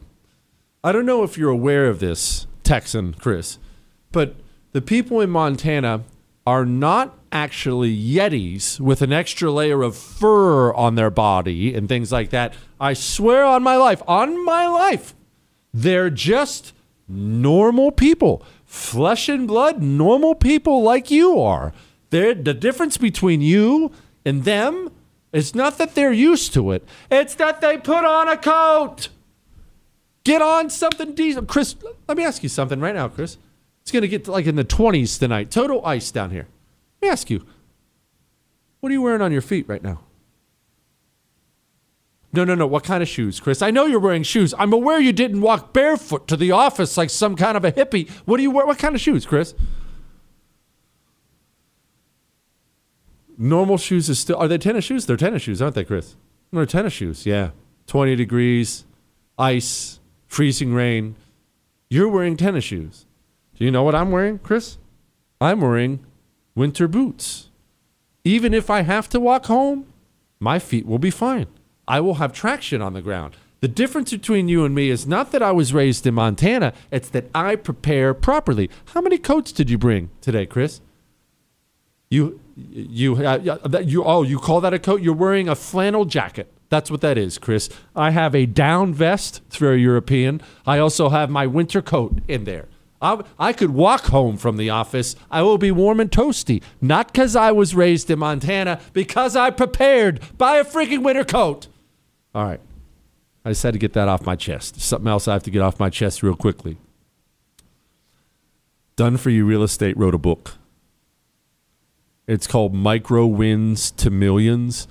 I 0.84 0.92
don't 0.92 1.06
know 1.06 1.24
if 1.24 1.38
you're 1.38 1.50
aware 1.50 1.88
of 1.88 2.00
this, 2.00 2.48
Texan 2.64 3.14
Chris, 3.14 3.58
but 4.12 4.36
the 4.72 4.82
people 4.82 5.20
in 5.20 5.30
Montana 5.30 6.04
are 6.48 6.66
not 6.66 7.18
actually 7.32 7.96
Yetis 7.96 8.80
with 8.80 9.02
an 9.02 9.14
extra 9.14 9.52
layer 9.52 9.84
of 9.84 9.96
fur 9.96 10.74
on 10.74 10.96
their 10.96 11.10
body 11.10 11.74
and 11.74 11.88
things 11.88 12.12
like 12.12 12.30
that. 12.32 12.54
I 12.80 12.94
swear 12.94 13.46
on 13.46 13.64
my 13.64 13.76
life, 13.76 14.02
on 14.08 14.44
my 14.44 14.68
life, 14.68 15.14
they're 15.74 16.10
just 16.10 16.74
normal 17.08 17.92
people, 17.92 18.44
flesh 18.66 19.30
and 19.30 19.48
blood, 19.48 19.82
normal 19.82 20.36
people 20.36 20.82
like 20.82 21.12
you 21.12 21.40
are. 21.40 21.74
They're, 22.10 22.34
the 22.34 22.54
difference 22.54 22.98
between 22.98 23.42
you 23.42 23.92
and 24.26 24.44
them 24.44 24.90
it's 25.34 25.56
not 25.56 25.78
that 25.78 25.96
they're 25.96 26.12
used 26.12 26.54
to 26.54 26.72
it. 26.72 26.86
It's 27.10 27.36
that 27.36 27.62
they 27.62 27.78
put 27.78 28.06
on 28.06 28.28
a 28.28 28.38
coat. 28.38 29.10
Get 30.24 30.42
on 30.42 30.70
something 30.70 31.14
decent. 31.16 31.48
Chris, 31.48 31.76
let 32.08 32.18
me 32.18 32.24
ask 32.24 32.44
you 32.44 32.50
something 32.50 32.80
right 32.80 32.94
now, 32.94 33.08
Chris. 33.08 33.38
It's 33.82 33.92
going 33.92 34.02
to 34.02 34.08
get 34.08 34.28
like 34.28 34.46
in 34.46 34.56
the 34.56 34.66
20s 34.66 35.18
tonight. 35.18 35.50
Total 35.50 35.84
ice 35.86 36.12
down 36.12 36.32
here. 36.32 36.48
Let 37.02 37.08
me 37.08 37.12
ask 37.12 37.30
you. 37.30 37.46
What 38.82 38.90
are 38.90 38.94
you 38.94 39.02
wearing 39.02 39.22
on 39.22 39.32
your 39.32 39.42
feet 39.42 39.68
right 39.68 39.82
now? 39.82 40.02
No, 42.34 42.44
no, 42.44 42.56
no. 42.56 42.66
What 42.66 42.84
kind 42.84 43.04
of 43.04 43.10
shoes, 43.10 43.40
Chris? 43.40 43.62
I 43.62 43.72
know 43.72 43.86
you're 43.86 44.00
wearing 44.00 44.24
shoes. 44.24 44.54
I'm 44.58 44.74
aware 44.74 45.00
you 45.00 45.12
didn't 45.12 45.42
walk 45.42 45.74
barefoot 45.74 46.28
to 46.30 46.38
the 46.38 46.52
office 46.52 46.98
like 46.98 47.10
some 47.10 47.36
kind 47.36 47.58
of 47.58 47.66
a 47.66 47.72
hippie. 47.72 48.10
What 48.26 48.38
do 48.38 48.44
you 48.44 48.52
wear? 48.52 48.66
What 48.66 48.80
kind 48.80 48.96
of 48.96 49.02
shoes, 49.02 49.26
Chris? 49.26 49.54
Normal 53.42 53.78
shoes 53.78 54.08
is 54.10 54.20
still 54.20 54.38
are 54.38 54.48
they 54.48 54.58
tennis 54.58 54.86
shoes? 54.86 55.06
They're 55.06 55.18
tennis 55.18 55.42
shoes, 55.42 55.62
aren't 55.62 55.76
they, 55.76 55.84
Chris? 55.84 56.16
They're 56.52 56.66
tennis 56.66 56.94
shoes, 56.94 57.26
yeah. 57.26 57.52
Twenty 57.88 58.16
degrees, 58.16 58.86
ice, 59.38 60.00
freezing 60.28 60.74
rain. 60.74 61.16
You're 61.89 62.08
wearing 62.08 62.38
tennis 62.38 62.64
shoes. 62.64 63.06
Do 63.56 63.66
you 63.66 63.72
know 63.72 63.84
what 63.84 63.96
I'm 63.96 64.12
wearing, 64.12 64.39
Chris? 64.39 64.78
I'm 65.42 65.62
wearing 65.62 66.06
winter 66.56 66.88
boots. 66.88 67.50
Even 68.24 68.54
if 68.54 68.70
I 68.70 68.82
have 68.82 69.10
to 69.10 69.20
walk 69.20 69.48
home, 69.48 69.88
my 70.39 70.60
feet 70.60 70.86
will 70.86 71.00
be 71.00 71.10
fine. 71.10 71.48
I 71.88 72.00
will 72.00 72.16
have 72.16 72.32
traction 72.32 72.82
on 72.82 72.94
the 72.94 73.02
ground. 73.02 73.36
The 73.62 73.68
difference 73.68 74.12
between 74.12 74.48
you 74.48 74.66
and 74.66 74.74
me 74.74 74.89
is 74.89 75.06
not 75.06 75.32
that 75.32 75.44
I 75.44 75.52
was 75.52 75.74
raised 75.74 76.08
in 76.08 76.16
Montana, 76.16 76.74
it's 76.92 77.10
that 77.10 77.26
I 77.34 77.56
prepare 77.56 78.14
properly. 78.14 78.70
How 78.94 79.02
many 79.02 79.18
coats 79.18 79.52
did 79.52 79.70
you 79.70 79.78
bring 79.78 80.10
today, 80.20 80.46
Chris? 80.46 80.82
You 82.10 82.41
you 82.56 83.16
uh, 83.16 83.82
you 83.84 84.04
oh 84.04 84.24
you 84.24 84.39
call 84.39 84.62
that 84.62 84.74
a 84.74 84.80
coat? 84.80 85.02
You're 85.02 85.14
wearing 85.14 85.49
a 85.49 85.56
flannel 85.56 86.06
jacket. 86.06 86.52
That's 86.70 86.89
what 86.89 87.02
that 87.02 87.18
is, 87.18 87.38
Chris. 87.38 87.70
I 87.95 88.12
have 88.12 88.34
a 88.34 88.45
down 88.45 88.93
vest. 88.93 89.41
It's 89.47 89.58
very 89.58 89.82
European. 89.82 90.41
I 90.66 90.80
also 90.80 91.10
have 91.10 91.30
my 91.30 91.45
winter 91.45 91.82
coat 91.82 92.20
in 92.28 92.45
there. 92.45 92.68
I, 93.02 93.24
I 93.38 93.52
could 93.52 93.72
walk 93.72 94.06
home 94.06 94.38
from 94.38 94.58
the 94.58 94.70
office. 94.70 95.16
I 95.30 95.41
will 95.41 95.58
be 95.58 95.72
warm 95.72 95.99
and 95.99 96.10
toasty. 96.10 96.64
Not 96.80 97.12
because 97.12 97.36
I 97.36 97.52
was 97.52 97.76
raised 97.76 98.10
in 98.10 98.20
Montana, 98.20 98.80
because 98.93 99.36
I 99.36 99.49
prepared. 99.49 100.22
Buy 100.38 100.58
a 100.58 100.64
freaking 100.64 101.04
winter 101.04 101.26
coat. 101.26 101.68
All 102.34 102.45
right. 102.45 102.62
I 103.43 103.49
just 103.49 103.64
had 103.64 103.74
to 103.74 103.80
get 103.80 103.93
that 103.93 104.08
off 104.08 104.26
my 104.26 104.36
chest. 104.36 104.80
Something 104.80 105.08
else 105.08 105.28
I 105.28 105.34
have 105.34 105.43
to 105.43 105.52
get 105.52 105.62
off 105.62 105.80
my 105.80 105.89
chest 105.89 106.22
real 106.22 106.36
quickly. 106.36 106.78
Done 108.95 109.18
for 109.18 109.32
You 109.32 109.45
Real 109.45 109.64
Estate 109.64 109.97
wrote 109.97 110.14
a 110.14 110.20
book. 110.20 110.54
It's 112.28 112.48
called 112.48 112.74
Micro 112.74 113.26
Wins 113.26 113.92
to 113.92 114.10
Millions. 114.10 114.88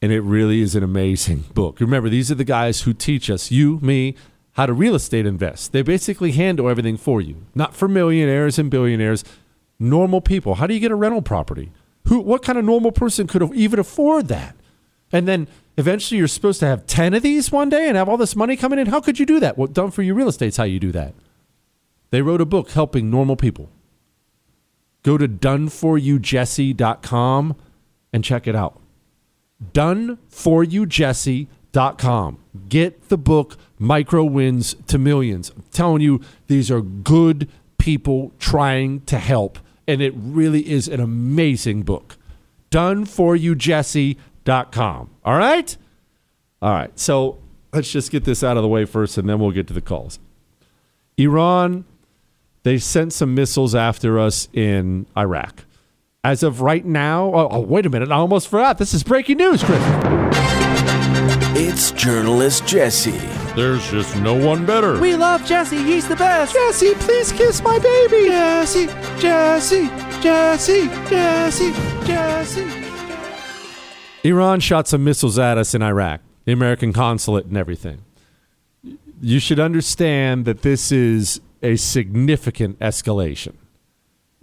And 0.00 0.10
it 0.10 0.20
really 0.20 0.60
is 0.60 0.74
an 0.74 0.82
amazing 0.82 1.44
book. 1.54 1.78
Remember, 1.78 2.08
these 2.08 2.30
are 2.30 2.36
the 2.36 2.44
guys 2.44 2.82
who 2.82 2.92
teach 2.92 3.30
us, 3.30 3.52
you, 3.52 3.78
me, 3.80 4.16
how 4.52 4.66
to 4.66 4.72
real 4.72 4.94
estate 4.94 5.26
invest. 5.26 5.72
They 5.72 5.82
basically 5.82 6.32
handle 6.32 6.68
everything 6.68 6.96
for 6.96 7.20
you, 7.20 7.46
not 7.54 7.74
for 7.74 7.86
millionaires 7.86 8.58
and 8.58 8.70
billionaires, 8.70 9.24
normal 9.78 10.20
people. 10.20 10.56
How 10.56 10.66
do 10.66 10.74
you 10.74 10.80
get 10.80 10.90
a 10.90 10.96
rental 10.96 11.22
property? 11.22 11.70
Who, 12.08 12.20
what 12.20 12.42
kind 12.42 12.58
of 12.58 12.64
normal 12.64 12.92
person 12.92 13.26
could 13.26 13.54
even 13.54 13.78
afford 13.78 14.28
that? 14.28 14.56
And 15.12 15.28
then 15.28 15.46
eventually 15.76 16.18
you're 16.18 16.28
supposed 16.28 16.60
to 16.60 16.66
have 16.66 16.86
10 16.86 17.14
of 17.14 17.22
these 17.22 17.52
one 17.52 17.68
day 17.68 17.86
and 17.86 17.96
have 17.96 18.08
all 18.08 18.16
this 18.16 18.34
money 18.34 18.56
coming 18.56 18.78
in. 18.78 18.88
How 18.88 19.00
could 19.00 19.18
you 19.18 19.26
do 19.26 19.38
that? 19.40 19.56
Well, 19.56 19.68
done 19.68 19.90
for 19.90 20.02
you 20.02 20.14
real 20.14 20.28
estate's 20.28 20.56
how 20.56 20.64
you 20.64 20.80
do 20.80 20.92
that. 20.92 21.14
They 22.10 22.22
wrote 22.22 22.40
a 22.40 22.46
book 22.46 22.70
helping 22.70 23.10
normal 23.10 23.36
people. 23.36 23.70
Go 25.02 25.18
to 25.18 25.26
doneforyoujesse.com 25.26 27.56
and 28.12 28.24
check 28.24 28.46
it 28.46 28.54
out. 28.54 28.78
Doneforyoujesse.com. 29.72 32.38
Get 32.68 33.08
the 33.08 33.16
book 33.16 33.56
Micro 33.78 34.24
Wins 34.24 34.76
to 34.86 34.98
Millions. 34.98 35.50
I'm 35.50 35.64
telling 35.72 36.02
you, 36.02 36.20
these 36.46 36.70
are 36.70 36.82
good 36.82 37.48
people 37.78 38.32
trying 38.38 39.00
to 39.02 39.18
help. 39.18 39.58
And 39.88 40.00
it 40.00 40.14
really 40.16 40.70
is 40.70 40.86
an 40.88 41.00
amazing 41.00 41.82
book. 41.82 42.16
Doneforyoujesse.com. 42.70 45.10
All 45.24 45.36
right? 45.36 45.76
All 46.60 46.72
right. 46.72 46.96
So 46.98 47.38
let's 47.72 47.90
just 47.90 48.12
get 48.12 48.24
this 48.24 48.44
out 48.44 48.56
of 48.56 48.62
the 48.62 48.68
way 48.68 48.84
first 48.84 49.18
and 49.18 49.28
then 49.28 49.40
we'll 49.40 49.50
get 49.50 49.66
to 49.68 49.74
the 49.74 49.80
calls. 49.80 50.20
Iran, 51.16 51.84
they 52.62 52.78
sent 52.78 53.12
some 53.12 53.34
missiles 53.34 53.74
after 53.74 54.18
us 54.18 54.48
in 54.52 55.06
Iraq. 55.16 55.64
As 56.24 56.42
of 56.42 56.60
right 56.60 56.84
now, 56.84 57.32
oh, 57.34 57.48
oh, 57.50 57.60
wait 57.60 57.84
a 57.84 57.90
minute, 57.90 58.10
I 58.10 58.14
almost 58.16 58.48
forgot. 58.48 58.78
This 58.78 58.94
is 58.94 59.02
breaking 59.02 59.38
news, 59.38 59.62
Chris. 59.64 59.82
It's 61.54 61.90
journalist 61.90 62.66
Jesse. 62.66 63.10
There's 63.56 63.90
just 63.90 64.16
no 64.16 64.34
one 64.34 64.64
better. 64.64 64.98
We 65.00 65.16
love 65.16 65.44
Jesse. 65.44 65.82
He's 65.82 66.08
the 66.08 66.16
best. 66.16 66.54
Jesse, 66.54 66.94
please 66.94 67.32
kiss 67.32 67.62
my 67.62 67.78
baby. 67.78 68.28
Jesse, 68.28 68.86
Jesse, 69.20 69.88
Jesse, 70.22 70.88
Jesse, 71.10 71.72
Jesse. 72.06 72.82
Iran 74.24 74.60
shot 74.60 74.86
some 74.86 75.02
missiles 75.02 75.38
at 75.38 75.58
us 75.58 75.74
in 75.74 75.82
Iraq, 75.82 76.20
the 76.44 76.52
American 76.52 76.92
consulate 76.92 77.46
and 77.46 77.56
everything. 77.56 77.98
You 79.20 79.40
should 79.40 79.58
understand 79.58 80.44
that 80.44 80.62
this 80.62 80.92
is 80.92 81.40
a 81.62 81.76
significant 81.76 82.78
escalation 82.78 83.54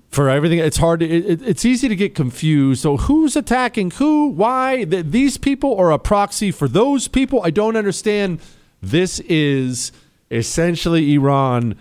for 0.09 0.29
everything. 0.29 0.59
It's 0.59 0.77
hard. 0.77 1.01
To, 1.01 1.05
it, 1.07 1.41
it's 1.41 1.65
easy 1.65 1.87
to 1.87 1.95
get 1.95 2.15
confused. 2.15 2.81
So 2.81 2.97
who's 2.97 3.35
attacking 3.35 3.91
who? 3.91 4.29
Why? 4.29 4.83
Th- 4.83 5.05
these 5.05 5.37
people 5.37 5.77
are 5.77 5.91
a 5.91 5.99
proxy 5.99 6.51
for 6.51 6.67
those 6.67 7.07
people. 7.07 7.41
I 7.43 7.51
don't 7.51 7.75
understand. 7.75 8.39
This 8.81 9.19
is 9.21 9.91
essentially 10.31 11.13
Iran 11.13 11.75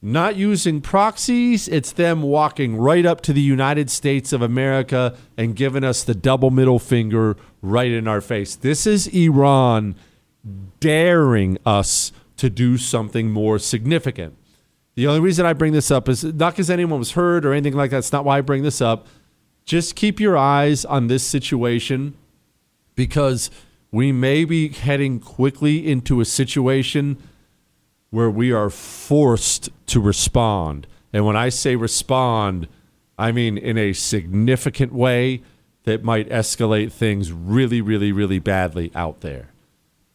not 0.00 0.36
using 0.36 0.80
proxies. 0.80 1.66
It's 1.68 1.92
them 1.92 2.22
walking 2.22 2.76
right 2.76 3.04
up 3.04 3.20
to 3.22 3.32
the 3.32 3.40
United 3.40 3.90
States 3.90 4.32
of 4.32 4.42
America 4.42 5.16
and 5.36 5.56
giving 5.56 5.84
us 5.84 6.04
the 6.04 6.14
double 6.14 6.50
middle 6.50 6.78
finger 6.78 7.36
right 7.62 7.90
in 7.90 8.06
our 8.06 8.20
face. 8.20 8.54
This 8.54 8.86
is 8.86 9.08
Iran 9.08 9.96
daring 10.78 11.58
us 11.66 12.12
to 12.36 12.48
do 12.48 12.78
something 12.78 13.30
more 13.30 13.58
significant. 13.58 14.36
The 14.98 15.06
only 15.06 15.20
reason 15.20 15.46
I 15.46 15.52
bring 15.52 15.74
this 15.74 15.92
up 15.92 16.08
is 16.08 16.24
not 16.24 16.54
because 16.54 16.68
anyone 16.68 16.98
was 16.98 17.12
hurt 17.12 17.46
or 17.46 17.52
anything 17.52 17.74
like 17.74 17.92
that. 17.92 17.98
It's 17.98 18.10
not 18.10 18.24
why 18.24 18.38
I 18.38 18.40
bring 18.40 18.64
this 18.64 18.80
up. 18.80 19.06
Just 19.64 19.94
keep 19.94 20.18
your 20.18 20.36
eyes 20.36 20.84
on 20.84 21.06
this 21.06 21.22
situation 21.22 22.16
because 22.96 23.48
we 23.92 24.10
may 24.10 24.44
be 24.44 24.70
heading 24.70 25.20
quickly 25.20 25.88
into 25.88 26.20
a 26.20 26.24
situation 26.24 27.16
where 28.10 28.28
we 28.28 28.50
are 28.50 28.70
forced 28.70 29.68
to 29.86 30.00
respond. 30.00 30.88
And 31.12 31.24
when 31.24 31.36
I 31.36 31.50
say 31.50 31.76
respond, 31.76 32.66
I 33.16 33.30
mean 33.30 33.56
in 33.56 33.78
a 33.78 33.92
significant 33.92 34.92
way 34.92 35.42
that 35.84 36.02
might 36.02 36.28
escalate 36.28 36.90
things 36.90 37.30
really, 37.30 37.80
really, 37.80 38.10
really 38.10 38.40
badly 38.40 38.90
out 38.96 39.20
there 39.20 39.50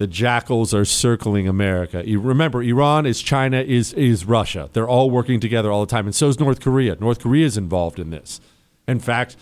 the 0.03 0.07
jackals 0.07 0.73
are 0.73 0.83
circling 0.83 1.47
America. 1.47 2.03
Remember, 2.05 2.61
Iran 2.61 3.05
is 3.05 3.21
China, 3.21 3.61
is 3.61 3.93
is 3.93 4.25
Russia. 4.25 4.69
They're 4.73 4.85
all 4.85 5.09
working 5.09 5.39
together 5.39 5.71
all 5.71 5.79
the 5.79 5.89
time, 5.89 6.05
and 6.05 6.13
so 6.13 6.27
is 6.27 6.41
North 6.41 6.59
Korea. 6.59 6.97
North 6.99 7.21
Korea 7.21 7.45
is 7.45 7.55
involved 7.55 7.99
in 7.99 8.09
this. 8.09 8.41
In 8.85 8.99
fact, 8.99 9.37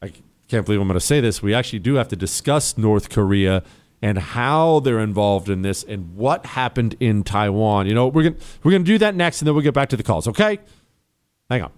I 0.00 0.12
can't 0.48 0.64
believe 0.64 0.80
I'm 0.80 0.88
going 0.88 0.98
to 0.98 1.04
say 1.04 1.20
this. 1.20 1.42
We 1.42 1.52
actually 1.52 1.80
do 1.80 1.96
have 1.96 2.08
to 2.08 2.16
discuss 2.16 2.78
North 2.78 3.10
Korea 3.10 3.62
and 4.00 4.16
how 4.16 4.80
they're 4.80 5.00
involved 5.00 5.50
in 5.50 5.60
this 5.60 5.84
and 5.84 6.16
what 6.16 6.46
happened 6.46 6.96
in 7.00 7.22
Taiwan. 7.22 7.86
You 7.86 7.92
know, 7.92 8.06
we're 8.06 8.22
going 8.22 8.36
we're 8.62 8.70
going 8.70 8.84
to 8.84 8.90
do 8.90 8.96
that 8.96 9.14
next, 9.14 9.42
and 9.42 9.46
then 9.46 9.54
we'll 9.54 9.62
get 9.62 9.74
back 9.74 9.90
to 9.90 9.96
the 9.98 10.02
calls. 10.02 10.26
Okay, 10.26 10.58
hang 11.50 11.60
on. 11.60 11.77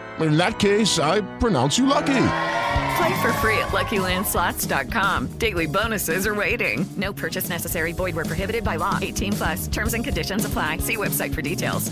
In 0.21 0.37
that 0.37 0.59
case, 0.59 0.99
I 0.99 1.21
pronounce 1.37 1.77
you 1.77 1.85
lucky. 1.85 2.27
Play 2.97 3.21
for 3.21 3.33
free 3.33 3.57
at 3.57 3.69
LuckyLandSlots.com. 3.69 5.27
Daily 5.37 5.65
bonuses 5.65 6.27
are 6.27 6.35
waiting. 6.35 6.85
No 6.97 7.13
purchase 7.13 7.49
necessary. 7.49 7.93
Void 7.93 8.15
where 8.15 8.25
prohibited 8.25 8.63
by 8.63 8.75
law. 8.75 8.99
18 9.01 9.33
plus. 9.33 9.67
Terms 9.67 9.93
and 9.93 10.03
conditions 10.03 10.45
apply. 10.45 10.77
See 10.77 10.97
website 10.97 11.33
for 11.33 11.41
details. 11.41 11.91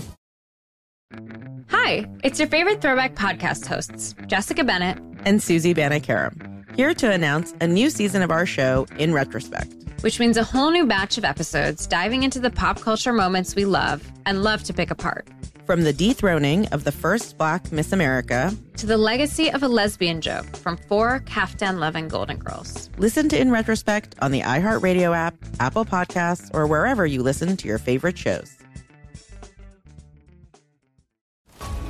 Hi, 1.70 2.06
it's 2.22 2.38
your 2.38 2.48
favorite 2.48 2.80
throwback 2.80 3.14
podcast 3.14 3.66
hosts, 3.66 4.14
Jessica 4.26 4.64
Bennett 4.64 4.98
and 5.24 5.42
Susie 5.42 5.74
Banikarim, 5.74 6.76
here 6.76 6.94
to 6.94 7.10
announce 7.10 7.54
a 7.60 7.66
new 7.66 7.90
season 7.90 8.22
of 8.22 8.30
our 8.30 8.46
show 8.46 8.86
in 8.98 9.12
retrospect. 9.12 9.72
Which 10.02 10.18
means 10.18 10.36
a 10.36 10.44
whole 10.44 10.70
new 10.70 10.86
batch 10.86 11.18
of 11.18 11.24
episodes 11.24 11.86
diving 11.86 12.22
into 12.22 12.40
the 12.40 12.50
pop 12.50 12.80
culture 12.80 13.12
moments 13.12 13.54
we 13.54 13.64
love 13.64 14.02
and 14.26 14.42
love 14.42 14.62
to 14.64 14.72
pick 14.72 14.90
apart. 14.90 15.28
From 15.66 15.82
the 15.84 15.92
dethroning 15.92 16.66
of 16.68 16.84
the 16.84 16.92
first 16.92 17.38
black 17.38 17.70
Miss 17.70 17.92
America 17.92 18.54
to 18.76 18.86
the 18.86 18.96
legacy 18.96 19.50
of 19.50 19.62
a 19.62 19.68
lesbian 19.68 20.20
joke 20.20 20.56
from 20.56 20.76
four 20.76 21.20
Kaftan 21.20 21.78
loving 21.78 22.08
Golden 22.08 22.38
Girls. 22.38 22.90
Listen 22.98 23.28
to 23.28 23.38
In 23.38 23.50
Retrospect 23.50 24.16
on 24.20 24.32
the 24.32 24.40
iHeartRadio 24.40 25.16
app, 25.16 25.34
Apple 25.60 25.84
Podcasts, 25.84 26.50
or 26.54 26.66
wherever 26.66 27.06
you 27.06 27.22
listen 27.22 27.56
to 27.58 27.68
your 27.68 27.78
favorite 27.78 28.18
shows. 28.18 28.56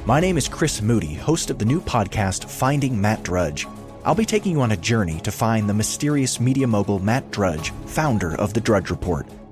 My 0.04 0.20
name 0.20 0.36
is 0.36 0.48
Chris 0.48 0.82
Moody, 0.82 1.14
host 1.14 1.50
of 1.50 1.58
the 1.58 1.64
new 1.64 1.80
podcast 1.80 2.50
Finding 2.50 3.00
Matt 3.00 3.22
Drudge. 3.22 3.66
I'll 4.04 4.14
be 4.14 4.24
taking 4.24 4.52
you 4.52 4.60
on 4.62 4.72
a 4.72 4.76
journey 4.76 5.20
to 5.20 5.30
find 5.30 5.68
the 5.68 5.74
mysterious 5.74 6.40
media 6.40 6.66
mogul 6.66 6.98
Matt 6.98 7.30
Drudge, 7.30 7.70
founder 7.86 8.34
of 8.36 8.52
The 8.52 8.60
Drudge 8.60 8.90
Report. 8.90 9.26